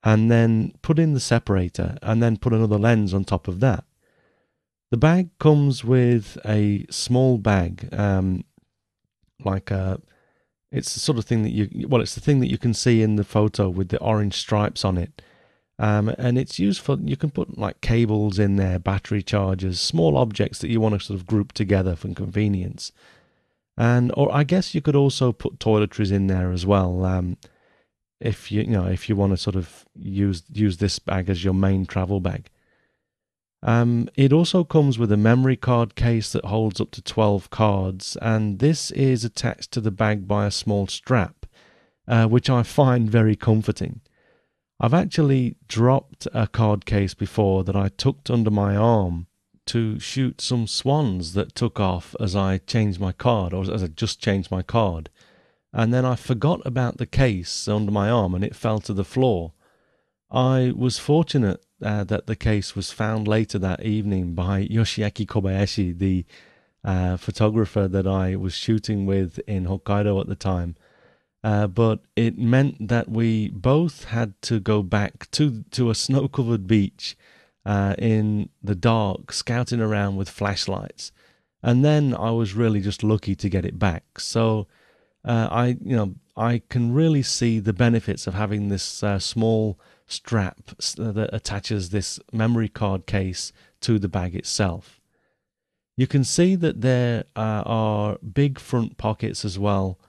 and 0.03 0.29
then 0.29 0.73
put 0.81 0.99
in 0.99 1.13
the 1.13 1.19
separator, 1.19 1.97
and 2.01 2.21
then 2.21 2.37
put 2.37 2.53
another 2.53 2.77
lens 2.77 3.13
on 3.13 3.23
top 3.23 3.47
of 3.47 3.59
that. 3.59 3.85
The 4.91 4.97
bag 4.97 5.29
comes 5.39 5.83
with 5.83 6.37
a 6.45 6.85
small 6.89 7.37
bag, 7.37 7.89
um, 7.93 8.43
like 9.43 9.71
a. 9.71 9.99
It's 10.71 10.93
the 10.93 10.99
sort 10.99 11.17
of 11.17 11.25
thing 11.25 11.43
that 11.43 11.51
you 11.51 11.87
well, 11.87 12.01
it's 12.01 12.15
the 12.15 12.21
thing 12.21 12.39
that 12.41 12.51
you 12.51 12.57
can 12.57 12.73
see 12.73 13.01
in 13.01 13.15
the 13.15 13.23
photo 13.23 13.69
with 13.69 13.89
the 13.89 13.99
orange 13.99 14.35
stripes 14.35 14.83
on 14.83 14.97
it 14.97 15.21
um, 15.77 16.09
and 16.17 16.37
it's 16.37 16.57
useful. 16.57 16.99
you 17.01 17.17
can 17.17 17.29
put 17.29 17.57
like 17.57 17.81
cables 17.81 18.39
in 18.39 18.55
there, 18.55 18.79
battery 18.79 19.21
chargers, 19.21 19.79
small 19.79 20.17
objects 20.17 20.59
that 20.59 20.69
you 20.69 20.79
want 20.79 20.93
to 20.99 21.05
sort 21.05 21.19
of 21.19 21.27
group 21.27 21.51
together 21.51 21.95
for 21.95 22.13
convenience. 22.13 22.91
And, 23.77 24.11
or 24.15 24.33
I 24.33 24.45
guess 24.45 24.73
you 24.73 24.81
could 24.81 24.95
also 24.95 25.33
put 25.33 25.59
toiletries 25.59 26.11
in 26.11 26.27
there 26.27 26.51
as 26.51 26.65
well. 26.65 27.03
Um, 27.03 27.37
if 28.21 28.51
you, 28.51 28.61
you 28.61 28.69
know, 28.69 28.85
if 28.85 29.09
you 29.09 29.17
want 29.17 29.33
to 29.33 29.37
sort 29.37 29.57
of 29.57 29.85
use, 29.93 30.43
use 30.53 30.77
this 30.77 30.97
bag 30.99 31.29
as 31.29 31.43
your 31.43 31.53
main 31.53 31.85
travel 31.85 32.21
bag. 32.21 32.49
Um, 33.61 34.09
it 34.15 34.31
also 34.31 34.63
comes 34.63 34.97
with 34.97 35.11
a 35.11 35.17
memory 35.17 35.57
card 35.57 35.95
case 35.95 36.31
that 36.31 36.45
holds 36.45 36.79
up 36.79 36.91
to 36.91 37.01
12 37.01 37.49
cards, 37.49 38.15
and 38.21 38.59
this 38.59 38.91
is 38.91 39.25
attached 39.25 39.71
to 39.71 39.81
the 39.81 39.91
bag 39.91 40.27
by 40.27 40.45
a 40.45 40.51
small 40.51 40.87
strap, 40.87 41.45
uh, 42.07 42.27
which 42.27 42.49
I 42.49 42.63
find 42.63 43.09
very 43.09 43.35
comforting. 43.35 44.01
I've 44.79 44.93
actually 44.93 45.55
dropped 45.67 46.27
a 46.33 46.47
card 46.47 46.85
case 46.85 47.13
before 47.13 47.63
that 47.63 47.75
I 47.75 47.89
tucked 47.89 48.29
under 48.29 48.51
my 48.51 48.75
arm 48.75 49.27
to 49.67 49.99
shoot 49.99 50.41
some 50.41 50.67
swans 50.67 51.33
that 51.33 51.55
took 51.55 51.79
off 51.79 52.15
as 52.19 52.35
I 52.35 52.59
changed 52.59 52.99
my 52.99 53.11
card, 53.11 53.53
or 53.53 53.61
as 53.61 53.83
I 53.83 53.87
just 53.87 54.21
changed 54.21 54.51
my 54.51 54.61
card. 54.61 55.09
And 55.73 55.93
then 55.93 56.05
I 56.05 56.15
forgot 56.15 56.61
about 56.65 56.97
the 56.97 57.05
case 57.05 57.67
under 57.67 57.91
my 57.91 58.09
arm 58.09 58.33
and 58.35 58.43
it 58.43 58.55
fell 58.55 58.79
to 58.81 58.93
the 58.93 59.03
floor. 59.03 59.53
I 60.31 60.71
was 60.75 60.99
fortunate 60.99 61.65
uh, 61.81 62.03
that 62.05 62.27
the 62.27 62.35
case 62.35 62.75
was 62.75 62.91
found 62.91 63.27
later 63.27 63.59
that 63.59 63.83
evening 63.83 64.35
by 64.35 64.67
Yoshiaki 64.67 65.25
Kobayashi, 65.25 65.97
the 65.97 66.25
uh, 66.83 67.17
photographer 67.17 67.87
that 67.87 68.07
I 68.07 68.35
was 68.35 68.53
shooting 68.53 69.05
with 69.05 69.39
in 69.47 69.65
Hokkaido 69.65 70.19
at 70.21 70.27
the 70.27 70.35
time. 70.35 70.75
Uh, 71.45 71.67
but 71.67 71.99
it 72.15 72.39
meant 72.39 72.87
that 72.87 73.07
we 73.07 73.49
both 73.49 74.05
had 74.05 74.33
to 74.41 74.59
go 74.59 74.81
back 74.81 75.29
to 75.29 75.63
to 75.69 75.91
a 75.91 75.95
snow 75.95 76.27
covered 76.27 76.65
beach 76.65 77.15
uh, 77.67 77.93
in 77.99 78.49
the 78.63 78.73
dark, 78.73 79.31
scouting 79.31 79.79
around 79.79 80.15
with 80.15 80.27
flashlights. 80.27 81.11
And 81.61 81.85
then 81.85 82.15
I 82.15 82.31
was 82.31 82.55
really 82.55 82.81
just 82.81 83.03
lucky 83.03 83.35
to 83.35 83.47
get 83.47 83.63
it 83.63 83.77
back. 83.77 84.19
So 84.19 84.65
uh, 85.23 85.47
I, 85.51 85.77
you 85.83 85.95
know, 85.95 86.15
I 86.35 86.63
can 86.67 86.91
really 86.95 87.21
see 87.21 87.59
the 87.59 87.73
benefits 87.73 88.25
of 88.25 88.33
having 88.33 88.69
this 88.69 89.03
uh, 89.03 89.19
small 89.19 89.79
strap 90.07 90.57
that 90.97 91.29
attaches 91.31 91.91
this 91.91 92.19
memory 92.33 92.69
card 92.69 93.05
case 93.05 93.53
to 93.81 93.99
the 93.99 94.09
bag 94.09 94.35
itself. 94.35 94.99
You 95.95 96.07
can 96.07 96.23
see 96.23 96.55
that 96.55 96.81
there 96.81 97.25
uh, 97.35 97.61
are 97.67 98.17
big 98.17 98.57
front 98.57 98.97
pockets 98.97 99.45
as 99.45 99.59
well. 99.59 99.99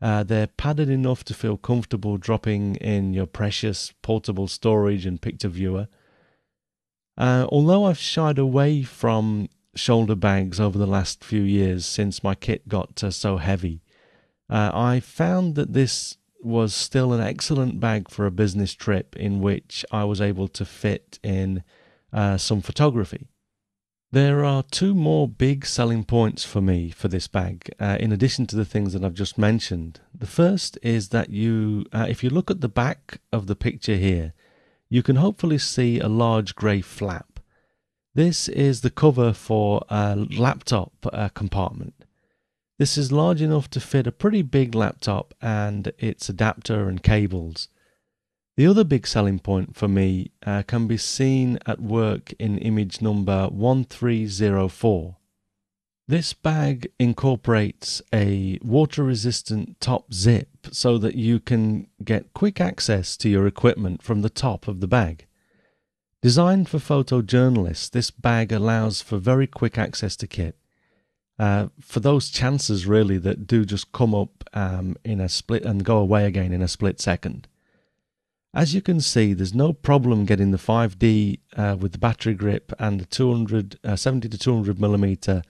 Uh, 0.00 0.22
they're 0.22 0.46
padded 0.46 0.90
enough 0.90 1.24
to 1.24 1.34
feel 1.34 1.56
comfortable 1.56 2.18
dropping 2.18 2.76
in 2.76 3.14
your 3.14 3.26
precious 3.26 3.92
portable 4.02 4.46
storage 4.46 5.06
and 5.06 5.22
picture 5.22 5.48
viewer. 5.48 5.88
Uh, 7.16 7.46
although 7.50 7.84
I've 7.84 7.98
shied 7.98 8.38
away 8.38 8.82
from 8.82 9.48
shoulder 9.74 10.14
bags 10.14 10.60
over 10.60 10.78
the 10.78 10.86
last 10.86 11.24
few 11.24 11.42
years 11.42 11.86
since 11.86 12.22
my 12.22 12.34
kit 12.34 12.68
got 12.68 13.02
uh, 13.02 13.10
so 13.10 13.38
heavy, 13.38 13.80
uh, 14.50 14.70
I 14.74 15.00
found 15.00 15.54
that 15.54 15.72
this 15.72 16.18
was 16.42 16.74
still 16.74 17.12
an 17.12 17.20
excellent 17.20 17.80
bag 17.80 18.10
for 18.10 18.26
a 18.26 18.30
business 18.30 18.74
trip 18.74 19.16
in 19.16 19.40
which 19.40 19.84
I 19.90 20.04
was 20.04 20.20
able 20.20 20.48
to 20.48 20.64
fit 20.64 21.18
in 21.22 21.64
uh, 22.12 22.36
some 22.36 22.60
photography. 22.60 23.28
There 24.12 24.44
are 24.44 24.62
two 24.62 24.94
more 24.94 25.26
big 25.26 25.66
selling 25.66 26.04
points 26.04 26.44
for 26.44 26.60
me 26.60 26.90
for 26.90 27.08
this 27.08 27.26
bag, 27.26 27.74
uh, 27.80 27.96
in 27.98 28.12
addition 28.12 28.46
to 28.46 28.56
the 28.56 28.64
things 28.64 28.92
that 28.92 29.04
I've 29.04 29.14
just 29.14 29.36
mentioned. 29.36 30.00
The 30.14 30.28
first 30.28 30.78
is 30.80 31.08
that 31.08 31.30
you, 31.30 31.86
uh, 31.92 32.06
if 32.08 32.22
you 32.22 32.30
look 32.30 32.48
at 32.50 32.60
the 32.60 32.68
back 32.68 33.20
of 33.32 33.48
the 33.48 33.56
picture 33.56 33.96
here, 33.96 34.32
you 34.88 35.02
can 35.02 35.16
hopefully 35.16 35.58
see 35.58 35.98
a 35.98 36.08
large 36.08 36.54
grey 36.54 36.80
flap. 36.80 37.40
This 38.14 38.48
is 38.48 38.80
the 38.80 38.90
cover 38.90 39.32
for 39.32 39.84
a 39.90 40.14
laptop 40.16 40.92
uh, 41.12 41.28
compartment. 41.30 42.04
This 42.78 42.96
is 42.96 43.10
large 43.10 43.42
enough 43.42 43.68
to 43.70 43.80
fit 43.80 44.06
a 44.06 44.12
pretty 44.12 44.42
big 44.42 44.74
laptop 44.74 45.34
and 45.42 45.92
its 45.98 46.28
adapter 46.28 46.88
and 46.88 47.02
cables. 47.02 47.68
The 48.56 48.66
other 48.66 48.84
big 48.84 49.06
selling 49.06 49.38
point 49.38 49.76
for 49.76 49.86
me 49.86 50.30
uh, 50.46 50.62
can 50.66 50.86
be 50.86 50.96
seen 50.96 51.58
at 51.66 51.78
work 51.78 52.32
in 52.38 52.56
image 52.56 53.02
number 53.02 53.48
1304. 53.48 55.16
This 56.08 56.32
bag 56.32 56.90
incorporates 56.98 58.00
a 58.14 58.58
water 58.62 59.04
resistant 59.04 59.78
top 59.80 60.14
zip 60.14 60.68
so 60.70 60.96
that 60.98 61.16
you 61.16 61.38
can 61.38 61.88
get 62.02 62.32
quick 62.32 62.58
access 62.58 63.16
to 63.18 63.28
your 63.28 63.46
equipment 63.46 64.02
from 64.02 64.22
the 64.22 64.30
top 64.30 64.68
of 64.68 64.80
the 64.80 64.86
bag. 64.86 65.26
Designed 66.22 66.70
for 66.70 66.78
photojournalists, 66.78 67.90
this 67.90 68.10
bag 68.10 68.52
allows 68.52 69.02
for 69.02 69.18
very 69.18 69.46
quick 69.46 69.76
access 69.76 70.16
to 70.16 70.26
kit. 70.26 70.56
Uh, 71.38 71.68
for 71.78 72.00
those 72.00 72.30
chances, 72.30 72.86
really, 72.86 73.18
that 73.18 73.46
do 73.46 73.66
just 73.66 73.92
come 73.92 74.14
up 74.14 74.48
um, 74.54 74.96
in 75.04 75.20
a 75.20 75.28
split 75.28 75.64
and 75.64 75.84
go 75.84 75.98
away 75.98 76.24
again 76.24 76.52
in 76.54 76.62
a 76.62 76.68
split 76.68 77.02
second. 77.02 77.48
As 78.56 78.72
you 78.72 78.80
can 78.80 79.02
see, 79.02 79.34
there's 79.34 79.54
no 79.54 79.74
problem 79.74 80.24
getting 80.24 80.50
the 80.50 80.56
5D 80.56 81.40
uh, 81.58 81.76
with 81.78 81.92
the 81.92 81.98
battery 81.98 82.32
grip 82.32 82.72
and 82.78 82.98
the 82.98 83.04
200, 83.04 83.78
uh, 83.84 83.96
70 83.96 84.30
to 84.30 84.38
200 84.38 84.80
millimeter 84.80 85.42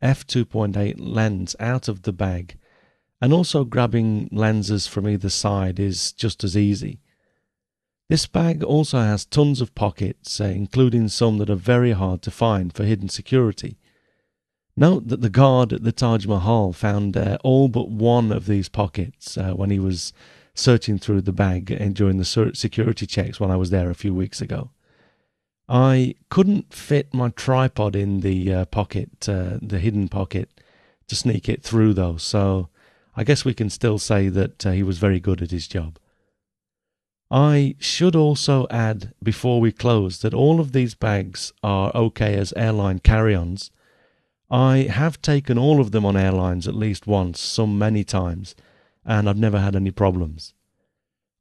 f2.8 0.00 0.94
lens 0.96 1.56
out 1.58 1.88
of 1.88 2.02
the 2.02 2.12
bag, 2.12 2.56
and 3.20 3.32
also 3.32 3.64
grabbing 3.64 4.28
lenses 4.30 4.86
from 4.86 5.08
either 5.08 5.28
side 5.28 5.80
is 5.80 6.12
just 6.12 6.44
as 6.44 6.56
easy. 6.56 7.00
This 8.08 8.28
bag 8.28 8.62
also 8.62 9.00
has 9.00 9.24
tons 9.24 9.60
of 9.60 9.74
pockets, 9.74 10.40
uh, 10.40 10.44
including 10.44 11.08
some 11.08 11.38
that 11.38 11.50
are 11.50 11.56
very 11.56 11.92
hard 11.92 12.22
to 12.22 12.30
find 12.30 12.72
for 12.72 12.84
hidden 12.84 13.08
security. 13.08 13.76
Note 14.76 15.08
that 15.08 15.20
the 15.20 15.30
guard 15.30 15.72
at 15.72 15.82
the 15.82 15.90
Taj 15.90 16.28
Mahal 16.28 16.72
found 16.72 17.16
uh, 17.16 17.38
all 17.42 17.66
but 17.66 17.90
one 17.90 18.30
of 18.30 18.46
these 18.46 18.68
pockets 18.68 19.36
uh, 19.36 19.50
when 19.50 19.70
he 19.70 19.80
was 19.80 20.12
searching 20.54 20.98
through 20.98 21.22
the 21.22 21.32
bag 21.32 21.70
and 21.70 21.94
during 21.94 22.18
the 22.18 22.52
security 22.54 23.06
checks 23.06 23.40
when 23.40 23.50
I 23.50 23.56
was 23.56 23.70
there 23.70 23.90
a 23.90 23.94
few 23.94 24.14
weeks 24.14 24.40
ago. 24.40 24.70
I 25.68 26.16
couldn't 26.28 26.74
fit 26.74 27.14
my 27.14 27.30
tripod 27.30 27.96
in 27.96 28.20
the 28.20 28.52
uh, 28.52 28.64
pocket, 28.66 29.28
uh, 29.28 29.58
the 29.62 29.78
hidden 29.78 30.08
pocket, 30.08 30.50
to 31.08 31.16
sneak 31.16 31.48
it 31.48 31.62
through 31.62 31.94
though, 31.94 32.16
so 32.16 32.68
I 33.16 33.24
guess 33.24 33.44
we 33.44 33.54
can 33.54 33.70
still 33.70 33.98
say 33.98 34.28
that 34.28 34.66
uh, 34.66 34.70
he 34.72 34.82
was 34.82 34.98
very 34.98 35.20
good 35.20 35.42
at 35.42 35.50
his 35.50 35.68
job. 35.68 35.98
I 37.30 37.76
should 37.78 38.14
also 38.14 38.66
add 38.70 39.14
before 39.22 39.60
we 39.60 39.72
close 39.72 40.20
that 40.20 40.34
all 40.34 40.60
of 40.60 40.72
these 40.72 40.94
bags 40.94 41.52
are 41.62 41.90
okay 41.94 42.34
as 42.34 42.52
airline 42.54 42.98
carry 42.98 43.34
ons. 43.34 43.70
I 44.50 44.88
have 44.90 45.22
taken 45.22 45.56
all 45.56 45.80
of 45.80 45.92
them 45.92 46.04
on 46.04 46.14
airlines 46.14 46.68
at 46.68 46.74
least 46.74 47.06
once, 47.06 47.40
some 47.40 47.78
many 47.78 48.04
times, 48.04 48.54
and 49.04 49.28
I've 49.28 49.38
never 49.38 49.60
had 49.60 49.76
any 49.76 49.90
problems. 49.90 50.54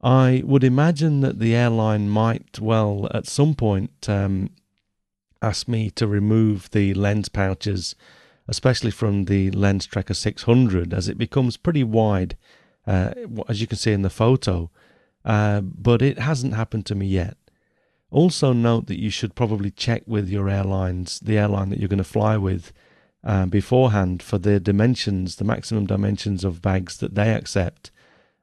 I 0.02 0.42
would 0.46 0.64
imagine 0.64 1.22
that 1.22 1.40
the 1.40 1.56
airline 1.56 2.10
might, 2.10 2.60
well, 2.60 3.08
at 3.14 3.28
some 3.28 3.54
point, 3.54 4.10
um, 4.10 4.50
ask 5.42 5.68
me 5.68 5.92
to 5.92 6.08
remove 6.08 6.70
the 6.72 6.94
lens 6.94 7.30
pouches, 7.30 7.96
especially 8.48 8.92
from 8.92 9.26
the 9.26 9.52
Lenstrekker 9.52 10.16
600, 10.16 10.94
as 10.94 11.08
it 11.08 11.18
becomes 11.18 11.58
pretty 11.58 11.84
wide, 11.84 12.36
uh, 12.88 13.14
as 13.48 13.62
you 13.62 13.68
can 13.68 13.78
see 13.78 13.92
in 13.92 14.02
the 14.02 14.10
photo. 14.10 14.72
Uh, 15.24 15.62
but 15.62 16.02
it 16.02 16.18
hasn't 16.18 16.56
happened 16.56 16.86
to 16.88 16.96
me 16.96 17.06
yet. 17.06 17.38
Also, 18.10 18.54
note 18.54 18.88
that 18.88 19.00
you 19.00 19.10
should 19.10 19.36
probably 19.36 19.72
check 19.72 20.04
with 20.06 20.30
your 20.30 20.50
airlines, 20.50 21.20
the 21.20 21.38
airline 21.38 21.70
that 21.70 21.80
you're 21.80 21.88
going 21.88 21.98
to 21.98 22.04
fly 22.04 22.36
with, 22.38 22.74
uh, 23.24 23.46
beforehand 23.46 24.24
for 24.24 24.38
the 24.38 24.60
dimensions, 24.60 25.36
the 25.36 25.44
maximum 25.44 25.86
dimensions 25.86 26.44
of 26.44 26.62
bags 26.62 26.98
that 26.98 27.16
they 27.16 27.34
accept. 27.34 27.92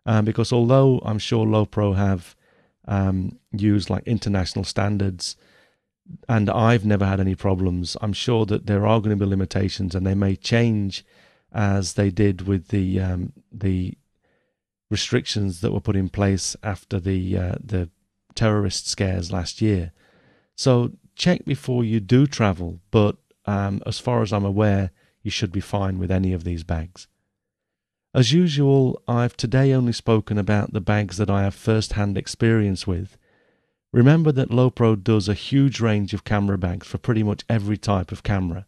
Um, 0.06 0.24
because 0.24 0.52
although 0.52 1.00
I'm 1.04 1.18
sure 1.18 1.46
Lowepro 1.46 1.96
have 1.96 2.34
um, 2.86 3.38
used 3.52 3.90
like 3.90 4.04
international 4.04 4.64
standards, 4.64 5.36
and 6.28 6.48
I've 6.48 6.86
never 6.86 7.04
had 7.04 7.20
any 7.20 7.34
problems, 7.34 7.96
I'm 8.00 8.14
sure 8.14 8.46
that 8.46 8.66
there 8.66 8.86
are 8.86 9.00
going 9.00 9.16
to 9.18 9.24
be 9.24 9.28
limitations, 9.28 9.94
and 9.94 10.06
they 10.06 10.14
may 10.14 10.36
change 10.36 11.04
as 11.52 11.94
they 11.94 12.10
did 12.10 12.46
with 12.46 12.68
the 12.68 13.00
um, 13.00 13.32
the 13.52 13.94
restrictions 14.90 15.60
that 15.60 15.72
were 15.72 15.80
put 15.80 15.96
in 15.96 16.08
place 16.08 16.56
after 16.62 16.98
the 16.98 17.36
uh, 17.36 17.54
the 17.62 17.90
terrorist 18.34 18.88
scares 18.88 19.32
last 19.32 19.60
year. 19.60 19.92
So 20.54 20.92
check 21.14 21.44
before 21.44 21.84
you 21.84 22.00
do 22.00 22.26
travel, 22.26 22.80
but 22.90 23.16
um, 23.48 23.82
as 23.86 23.98
far 23.98 24.20
as 24.20 24.30
I'm 24.30 24.44
aware, 24.44 24.90
you 25.22 25.30
should 25.30 25.52
be 25.52 25.60
fine 25.60 25.98
with 25.98 26.10
any 26.10 26.34
of 26.34 26.44
these 26.44 26.64
bags. 26.64 27.08
As 28.14 28.30
usual, 28.30 29.02
I've 29.08 29.38
today 29.38 29.72
only 29.72 29.94
spoken 29.94 30.36
about 30.36 30.74
the 30.74 30.82
bags 30.82 31.16
that 31.16 31.30
I 31.30 31.44
have 31.44 31.54
first 31.54 31.94
hand 31.94 32.18
experience 32.18 32.86
with. 32.86 33.16
Remember 33.90 34.32
that 34.32 34.50
Lowepro 34.50 35.02
does 35.02 35.28
a 35.28 35.34
huge 35.34 35.80
range 35.80 36.12
of 36.12 36.24
camera 36.24 36.58
bags 36.58 36.86
for 36.86 36.98
pretty 36.98 37.22
much 37.22 37.46
every 37.48 37.78
type 37.78 38.12
of 38.12 38.22
camera, 38.22 38.66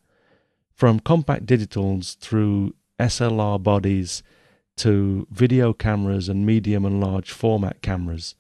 from 0.73 0.99
compact 0.99 1.45
digitals 1.45 2.17
through 2.17 2.75
SLR 2.99 3.63
bodies 3.63 4.23
to 4.79 5.27
video 5.31 5.75
cameras 5.75 6.31
and 6.31 6.47
medium 6.47 6.87
and 6.87 7.03
large 7.03 7.31
format 7.31 7.83
cameras. 7.83 8.35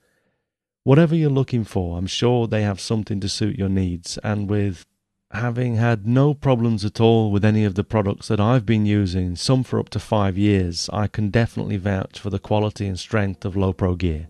Whatever 0.84 1.14
you're 1.14 1.28
looking 1.28 1.64
for, 1.64 1.98
I'm 1.98 2.06
sure 2.06 2.46
they 2.46 2.62
have 2.62 2.80
something 2.80 3.20
to 3.20 3.28
suit 3.28 3.58
your 3.58 3.68
needs, 3.68 4.18
and 4.24 4.48
with 4.48 4.86
having 5.32 5.76
had 5.76 6.06
no 6.06 6.34
problems 6.34 6.84
at 6.84 7.00
all 7.00 7.30
with 7.30 7.44
any 7.44 7.64
of 7.64 7.76
the 7.76 7.84
products 7.84 8.28
that 8.28 8.40
I've 8.40 8.66
been 8.66 8.84
using, 8.84 9.36
some 9.36 9.62
for 9.62 9.78
up 9.78 9.88
to 9.90 10.00
five 10.00 10.36
years, 10.36 10.90
I 10.92 11.06
can 11.06 11.30
definitely 11.30 11.76
vouch 11.76 12.18
for 12.18 12.30
the 12.30 12.40
quality 12.40 12.86
and 12.86 12.98
strength 12.98 13.44
of 13.44 13.54
Lowepro 13.54 13.96
gear. 13.96 14.26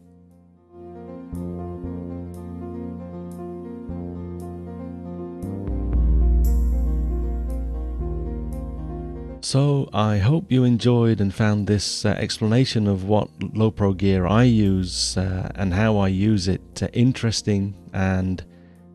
So, 9.43 9.89
I 9.95 10.19
hope 10.19 10.53
you 10.53 10.65
enjoyed 10.65 11.21
and 11.21 11.33
found 11.33 11.67
this 11.67 12.05
uh, 12.05 12.11
explanation 12.11 12.87
of 12.87 13.05
what 13.05 13.37
Lowepro 13.39 13.97
gear 13.97 14.27
I 14.27 14.43
use 14.43 15.17
uh, 15.17 15.51
and 15.55 15.73
how 15.73 15.97
I 15.97 16.09
use 16.09 16.47
it 16.47 16.83
uh, 16.83 16.89
interesting 16.93 17.75
and 17.95 18.45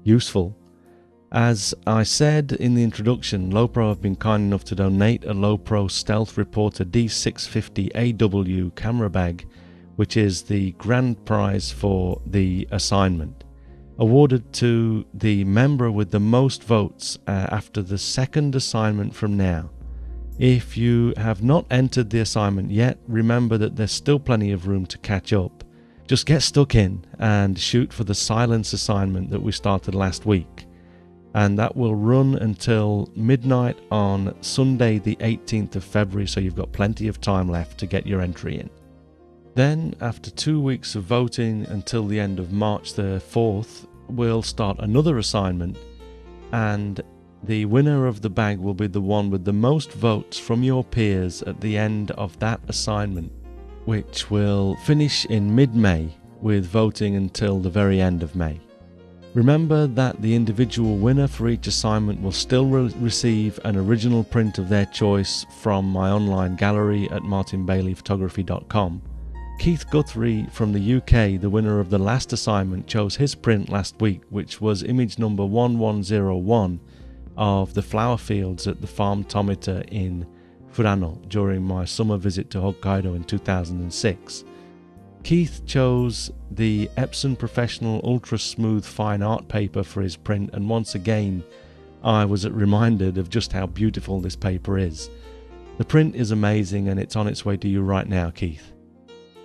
useful. 0.03 0.55
As 1.35 1.73
I 1.85 2.03
said 2.03 2.53
in 2.53 2.75
the 2.75 2.83
introduction, 2.83 3.51
Lowepro 3.51 3.89
have 3.89 4.01
been 4.01 4.15
kind 4.15 4.43
enough 4.43 4.63
to 4.65 4.75
donate 4.75 5.25
a 5.25 5.33
Lowepro 5.33 5.91
Stealth 5.91 6.37
Reporter 6.37 6.85
D650AW 6.85 8.73
camera 8.77 9.09
bag, 9.09 9.45
which 9.97 10.15
is 10.15 10.43
the 10.43 10.71
grand 10.77 11.25
prize 11.25 11.73
for 11.73 12.21
the 12.25 12.65
assignment, 12.71 13.43
awarded 13.99 14.53
to 14.53 15.05
the 15.13 15.43
member 15.43 15.91
with 15.91 16.11
the 16.11 16.21
most 16.21 16.63
votes 16.63 17.17
uh, 17.27 17.47
after 17.51 17.81
the 17.81 17.97
second 17.97 18.55
assignment 18.55 19.13
from 19.13 19.35
now. 19.35 19.69
If 20.39 20.77
you 20.77 21.13
have 21.17 21.43
not 21.43 21.65
entered 21.69 22.11
the 22.11 22.21
assignment 22.21 22.71
yet, 22.71 22.97
remember 23.09 23.57
that 23.57 23.75
there's 23.75 23.91
still 23.91 24.19
plenty 24.19 24.53
of 24.53 24.67
room 24.67 24.85
to 24.85 24.97
catch 24.99 25.33
up. 25.33 25.65
Just 26.07 26.27
get 26.27 26.43
stuck 26.43 26.75
in 26.75 27.03
and 27.19 27.59
shoot 27.59 27.91
for 27.91 28.05
the 28.05 28.15
silence 28.15 28.71
assignment 28.71 29.31
that 29.31 29.41
we 29.41 29.51
started 29.51 29.95
last 29.95 30.25
week 30.25 30.64
and 31.35 31.59
that 31.59 31.75
will 31.75 31.95
run 31.95 32.35
until 32.35 33.11
midnight 33.13 33.77
on 33.91 34.33
Sunday, 34.41 34.99
the 34.99 35.17
18th 35.17 35.75
of 35.75 35.83
February. 35.83 36.27
So 36.27 36.39
you've 36.39 36.55
got 36.55 36.71
plenty 36.71 37.09
of 37.09 37.19
time 37.19 37.49
left 37.49 37.77
to 37.79 37.85
get 37.85 38.07
your 38.07 38.21
entry 38.21 38.57
in. 38.57 38.69
Then, 39.53 39.95
after 39.99 40.31
two 40.31 40.61
weeks 40.61 40.95
of 40.95 41.03
voting 41.03 41.65
until 41.67 42.07
the 42.07 42.19
end 42.19 42.39
of 42.39 42.53
March 42.53 42.93
the 42.93 43.21
4th, 43.29 43.85
we'll 44.07 44.43
start 44.43 44.79
another 44.79 45.17
assignment, 45.17 45.77
and 46.53 47.01
the 47.43 47.65
winner 47.65 48.07
of 48.07 48.21
the 48.21 48.29
bag 48.29 48.57
will 48.57 48.73
be 48.73 48.87
the 48.87 49.01
one 49.01 49.29
with 49.29 49.43
the 49.43 49.53
most 49.53 49.91
votes 49.91 50.39
from 50.39 50.63
your 50.63 50.85
peers 50.85 51.41
at 51.43 51.59
the 51.59 51.77
end 51.77 52.11
of 52.11 52.39
that 52.39 52.61
assignment, 52.69 53.31
which 53.83 54.31
will 54.31 54.77
finish 54.85 55.25
in 55.25 55.53
mid 55.53 55.75
May 55.75 56.15
with 56.41 56.65
voting 56.65 57.17
until 57.17 57.59
the 57.59 57.69
very 57.69 57.99
end 57.99 58.23
of 58.23 58.35
May. 58.37 58.59
Remember 59.35 59.85
that 59.85 60.21
the 60.21 60.33
individual 60.33 60.95
winner 60.95 61.27
for 61.27 61.49
each 61.49 61.67
assignment 61.67 62.21
will 62.21 62.31
still 62.31 62.67
re- 62.67 62.93
receive 62.99 63.59
an 63.65 63.75
original 63.75 64.23
print 64.23 64.57
of 64.59 64.69
their 64.69 64.85
choice 64.85 65.45
from 65.59 65.89
my 65.89 66.09
online 66.09 66.55
gallery 66.55 67.09
at 67.11 67.21
martinbaileyphotography.com. 67.21 69.01
Keith 69.59 69.89
Guthrie 69.91 70.47
from 70.53 70.71
the 70.71 70.95
UK, 70.95 71.41
the 71.41 71.49
winner 71.49 71.81
of 71.81 71.89
the 71.89 71.97
last 71.97 72.31
assignment, 72.31 72.87
chose 72.87 73.17
his 73.17 73.35
print 73.35 73.67
last 73.67 73.99
week, 73.99 74.21
which 74.29 74.61
was 74.61 74.83
image 74.83 75.19
number 75.19 75.43
1101 75.43 76.79
of 77.35 77.73
the 77.73 77.81
flower 77.81 78.17
fields 78.17 78.67
at 78.67 78.79
the 78.79 78.87
Farm 78.87 79.25
Tomita 79.25 79.85
in 79.91 80.25
Furano 80.71 81.27
during 81.27 81.61
my 81.61 81.83
summer 81.83 82.15
visit 82.15 82.49
to 82.51 82.59
Hokkaido 82.59 83.13
in 83.13 83.25
2006. 83.25 84.45
Keith 85.23 85.61
chose 85.65 86.31
the 86.55 86.89
Epson 86.97 87.37
Professional 87.37 88.01
Ultra 88.03 88.39
Smooth 88.39 88.85
Fine 88.85 89.21
Art 89.21 89.47
paper 89.47 89.83
for 89.83 90.01
his 90.01 90.15
print, 90.15 90.49
and 90.53 90.69
once 90.69 90.95
again, 90.95 91.43
I 92.03 92.25
was 92.25 92.47
reminded 92.47 93.17
of 93.17 93.29
just 93.29 93.51
how 93.51 93.65
beautiful 93.65 94.21
this 94.21 94.35
paper 94.35 94.77
is. 94.77 95.09
The 95.77 95.85
print 95.85 96.15
is 96.15 96.31
amazing 96.31 96.87
and 96.87 96.99
it's 96.99 97.15
on 97.15 97.27
its 97.27 97.43
way 97.43 97.57
to 97.57 97.67
you 97.67 97.81
right 97.81 98.07
now, 98.07 98.29
Keith. 98.29 98.71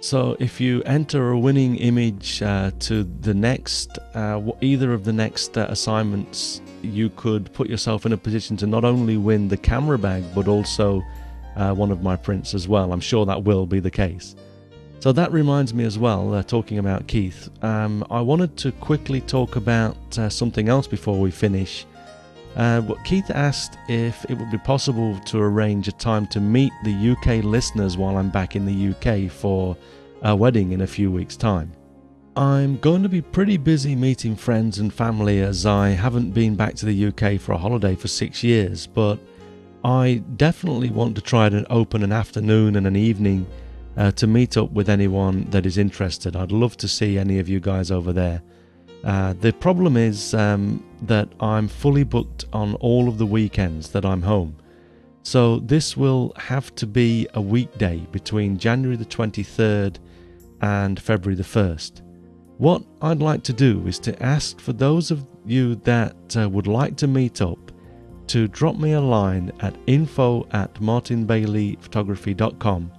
So 0.00 0.36
if 0.38 0.60
you 0.60 0.82
enter 0.84 1.30
a 1.30 1.38
winning 1.38 1.76
image 1.76 2.40
uh, 2.42 2.70
to 2.80 3.04
the 3.04 3.34
next, 3.34 3.98
uh, 4.14 4.40
either 4.60 4.92
of 4.92 5.04
the 5.04 5.12
next 5.12 5.58
uh, 5.58 5.66
assignments, 5.68 6.62
you 6.82 7.10
could 7.10 7.52
put 7.52 7.68
yourself 7.68 8.06
in 8.06 8.12
a 8.12 8.16
position 8.16 8.56
to 8.58 8.66
not 8.66 8.84
only 8.84 9.16
win 9.16 9.48
the 9.48 9.56
camera 9.56 9.98
bag, 9.98 10.24
but 10.34 10.48
also 10.48 11.02
uh, 11.56 11.74
one 11.74 11.90
of 11.90 12.02
my 12.02 12.16
prints 12.16 12.54
as 12.54 12.68
well. 12.68 12.92
I'm 12.92 13.00
sure 13.00 13.26
that 13.26 13.44
will 13.44 13.66
be 13.66 13.80
the 13.80 13.90
case. 13.90 14.36
So 15.00 15.12
that 15.12 15.32
reminds 15.32 15.72
me 15.72 15.84
as 15.84 15.98
well, 15.98 16.34
uh, 16.34 16.42
talking 16.42 16.76
about 16.76 17.06
Keith, 17.06 17.48
um, 17.64 18.04
I 18.10 18.20
wanted 18.20 18.58
to 18.58 18.70
quickly 18.70 19.22
talk 19.22 19.56
about 19.56 19.96
uh, 20.18 20.28
something 20.28 20.68
else 20.68 20.86
before 20.86 21.18
we 21.18 21.30
finish. 21.30 21.86
Uh, 22.54 22.82
Keith 23.02 23.30
asked 23.30 23.78
if 23.88 24.26
it 24.28 24.36
would 24.36 24.50
be 24.50 24.58
possible 24.58 25.18
to 25.20 25.38
arrange 25.38 25.88
a 25.88 25.92
time 25.92 26.26
to 26.26 26.40
meet 26.40 26.70
the 26.84 27.12
UK 27.12 27.42
listeners 27.42 27.96
while 27.96 28.18
I'm 28.18 28.28
back 28.28 28.56
in 28.56 28.66
the 28.66 28.90
UK 28.90 29.32
for 29.32 29.74
a 30.20 30.36
wedding 30.36 30.72
in 30.72 30.82
a 30.82 30.86
few 30.86 31.10
weeks' 31.10 31.36
time. 31.36 31.72
I'm 32.36 32.76
going 32.76 33.02
to 33.02 33.08
be 33.08 33.22
pretty 33.22 33.56
busy 33.56 33.96
meeting 33.96 34.36
friends 34.36 34.80
and 34.80 34.92
family 34.92 35.40
as 35.40 35.64
I 35.64 35.90
haven't 35.90 36.32
been 36.32 36.56
back 36.56 36.74
to 36.74 36.84
the 36.84 37.06
UK 37.06 37.40
for 37.40 37.52
a 37.52 37.58
holiday 37.58 37.94
for 37.94 38.08
six 38.08 38.44
years, 38.44 38.86
but 38.86 39.18
I 39.82 40.22
definitely 40.36 40.90
want 40.90 41.14
to 41.14 41.22
try 41.22 41.48
to 41.48 41.66
open 41.72 42.02
an 42.02 42.12
afternoon 42.12 42.76
and 42.76 42.86
an 42.86 42.96
evening 42.96 43.46
uh, 44.00 44.10
to 44.12 44.26
meet 44.26 44.56
up 44.56 44.72
with 44.72 44.88
anyone 44.88 45.44
that 45.50 45.66
is 45.66 45.76
interested. 45.76 46.34
I'd 46.34 46.52
love 46.52 46.78
to 46.78 46.88
see 46.88 47.18
any 47.18 47.38
of 47.38 47.50
you 47.50 47.60
guys 47.60 47.90
over 47.90 48.14
there. 48.14 48.40
Uh, 49.04 49.34
the 49.34 49.52
problem 49.52 49.98
is 49.98 50.32
um, 50.32 50.82
that 51.02 51.28
I'm 51.38 51.68
fully 51.68 52.04
booked 52.04 52.46
on 52.54 52.76
all 52.76 53.10
of 53.10 53.18
the 53.18 53.26
weekends 53.26 53.90
that 53.90 54.06
I'm 54.06 54.22
home. 54.22 54.56
So 55.22 55.58
this 55.58 55.98
will 55.98 56.32
have 56.36 56.74
to 56.76 56.86
be 56.86 57.28
a 57.34 57.42
weekday 57.42 57.98
between 58.10 58.56
January 58.56 58.96
the 58.96 59.04
23rd 59.04 59.98
and 60.62 60.98
February 60.98 61.36
the 61.36 61.42
1st. 61.42 62.00
What 62.56 62.82
I'd 63.02 63.20
like 63.20 63.42
to 63.44 63.52
do 63.52 63.86
is 63.86 63.98
to 64.00 64.20
ask 64.22 64.60
for 64.60 64.72
those 64.72 65.10
of 65.10 65.26
you 65.44 65.74
that 65.74 66.38
uh, 66.38 66.48
would 66.48 66.66
like 66.66 66.96
to 66.96 67.06
meet 67.06 67.42
up 67.42 67.58
to 68.28 68.48
drop 68.48 68.78
me 68.78 68.92
a 68.92 69.00
line 69.00 69.52
at 69.60 69.76
info 69.86 70.46
at 70.52 70.72
martinbaileyphotography.com 70.74 72.92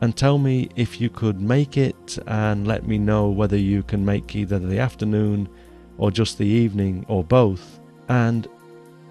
and 0.00 0.16
tell 0.16 0.38
me 0.38 0.68
if 0.76 1.00
you 1.00 1.10
could 1.10 1.40
make 1.40 1.76
it 1.76 2.18
and 2.26 2.66
let 2.66 2.86
me 2.86 2.98
know 2.98 3.28
whether 3.28 3.56
you 3.56 3.82
can 3.82 4.04
make 4.04 4.34
either 4.34 4.58
the 4.58 4.78
afternoon 4.78 5.48
or 5.98 6.10
just 6.10 6.38
the 6.38 6.46
evening 6.46 7.04
or 7.08 7.22
both. 7.22 7.78
And 8.08 8.48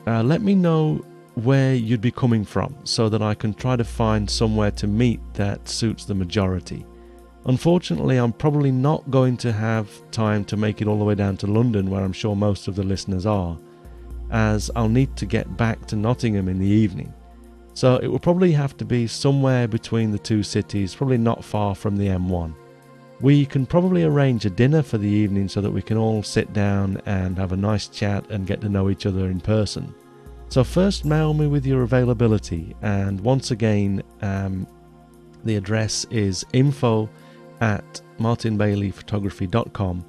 uh, 0.08 0.24
let 0.24 0.42
me 0.42 0.56
know 0.56 1.06
where 1.36 1.76
you'd 1.76 2.02
be 2.02 2.12
coming 2.12 2.44
from 2.44 2.76
so 2.84 3.08
that 3.10 3.22
I 3.22 3.36
can 3.36 3.54
try 3.54 3.76
to 3.76 3.84
find 3.84 4.30
somewhere 4.30 4.72
to 4.72 4.88
meet 4.88 5.20
that 5.36 5.70
suits 5.70 6.06
the 6.06 6.16
majority. 6.16 6.86
Unfortunately, 7.46 8.18
I'm 8.18 8.34
probably 8.34 8.72
not 8.72 9.10
going 9.10 9.38
to 9.38 9.52
have 9.52 9.90
time 10.12 10.44
to 10.46 10.58
make 10.58 10.82
it 10.82 10.88
all 10.88 11.00
the 11.00 11.06
way 11.06 11.16
down 11.16 11.38
to 11.38 11.48
London, 11.48 11.90
where 11.90 12.04
I'm 12.04 12.14
sure 12.14 12.36
most 12.36 12.68
of 12.68 12.76
the 12.76 12.84
listeners 12.84 13.26
are, 13.26 13.58
as 14.32 14.70
I'll 14.76 14.90
need 14.90 15.16
to 15.18 15.26
get 15.26 15.56
back 15.56 15.86
to 15.88 15.96
Nottingham 15.96 16.50
in 16.50 16.60
the 16.60 16.68
evening. 16.68 17.14
So 17.80 17.96
it 17.96 18.08
will 18.08 18.20
probably 18.20 18.52
have 18.52 18.76
to 18.76 18.84
be 18.84 19.08
somewhere 19.08 19.66
between 19.66 20.12
the 20.12 20.20
two 20.20 20.44
cities, 20.44 20.94
probably 20.94 21.18
not 21.18 21.46
far 21.46 21.74
from 21.74 21.96
the 21.96 22.08
M1. 22.08 22.54
We 23.22 23.46
can 23.46 23.66
probably 23.66 24.04
arrange 24.04 24.46
a 24.46 24.50
dinner 24.50 24.84
for 24.84 24.98
the 24.98 25.08
evening 25.08 25.48
so 25.48 25.62
that 25.62 25.72
we 25.72 25.82
can 25.82 25.96
all 25.96 26.22
sit 26.22 26.52
down 26.52 27.02
and 27.06 27.38
have 27.38 27.54
a 27.54 27.56
nice 27.56 27.88
chat 27.88 28.30
and 28.32 28.46
get 28.46 28.60
to 28.60 28.68
know 28.68 28.90
each 28.90 29.06
other 29.06 29.28
in 29.28 29.40
person. 29.40 29.96
So, 30.50 30.62
first, 30.62 31.06
mail 31.06 31.34
me 31.34 31.48
with 31.48 31.66
your 31.66 31.84
availability, 31.84 32.76
and 32.82 33.22
once 33.22 33.52
again, 33.52 34.04
um, 34.22 34.68
the 35.46 35.56
address 35.56 36.04
is 36.12 36.46
info 36.52 37.10
at 37.62 38.02
martinbaileyphotography.com. 38.20 40.04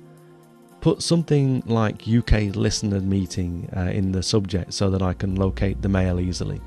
Put 0.80 1.02
something 1.02 1.62
like 1.66 2.08
UK 2.08 2.56
listener 2.56 2.98
meeting 2.98 3.70
uh, 3.76 3.92
in 3.92 4.10
the 4.10 4.24
subject 4.24 4.74
so 4.74 4.90
that 4.90 5.02
I 5.02 5.12
can 5.12 5.36
locate 5.36 5.80
the 5.80 5.88
mail 5.88 6.18
easily. 6.18 6.60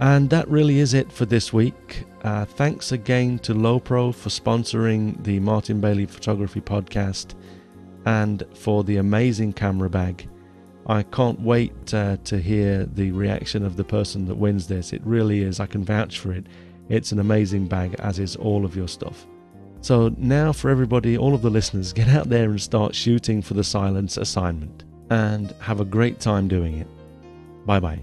And 0.00 0.28
that 0.30 0.48
really 0.48 0.78
is 0.78 0.94
it 0.94 1.10
for 1.10 1.24
this 1.24 1.52
week. 1.52 2.04
Uh, 2.22 2.44
thanks 2.44 2.92
again 2.92 3.38
to 3.40 3.54
Lowepro 3.54 4.14
for 4.14 4.28
sponsoring 4.28 5.22
the 5.24 5.40
Martin 5.40 5.80
Bailey 5.80 6.06
Photography 6.06 6.60
podcast 6.60 7.34
and 8.04 8.42
for 8.54 8.84
the 8.84 8.96
amazing 8.96 9.52
camera 9.52 9.88
bag. 9.88 10.28
I 10.86 11.02
can't 11.02 11.40
wait 11.40 11.94
uh, 11.94 12.16
to 12.24 12.38
hear 12.38 12.84
the 12.84 13.10
reaction 13.10 13.64
of 13.64 13.76
the 13.76 13.84
person 13.84 14.26
that 14.26 14.36
wins 14.36 14.68
this. 14.68 14.92
It 14.92 15.02
really 15.04 15.42
is, 15.42 15.58
I 15.60 15.66
can 15.66 15.84
vouch 15.84 16.20
for 16.20 16.32
it. 16.32 16.46
It's 16.88 17.10
an 17.10 17.18
amazing 17.18 17.66
bag, 17.66 17.96
as 17.98 18.18
is 18.18 18.36
all 18.36 18.64
of 18.64 18.76
your 18.76 18.86
stuff. 18.86 19.26
So, 19.80 20.14
now 20.16 20.52
for 20.52 20.70
everybody, 20.70 21.18
all 21.18 21.34
of 21.34 21.42
the 21.42 21.50
listeners, 21.50 21.92
get 22.00 22.08
out 22.08 22.28
there 22.28 22.50
and 22.50 22.60
start 22.60 22.94
shooting 22.94 23.42
for 23.42 23.54
the 23.54 23.64
silence 23.64 24.16
assignment. 24.16 24.84
And 25.10 25.52
have 25.60 25.80
a 25.80 25.84
great 25.84 26.18
time 26.18 26.48
doing 26.48 26.78
it. 26.78 26.88
Bye 27.64 27.78
bye. 27.78 28.02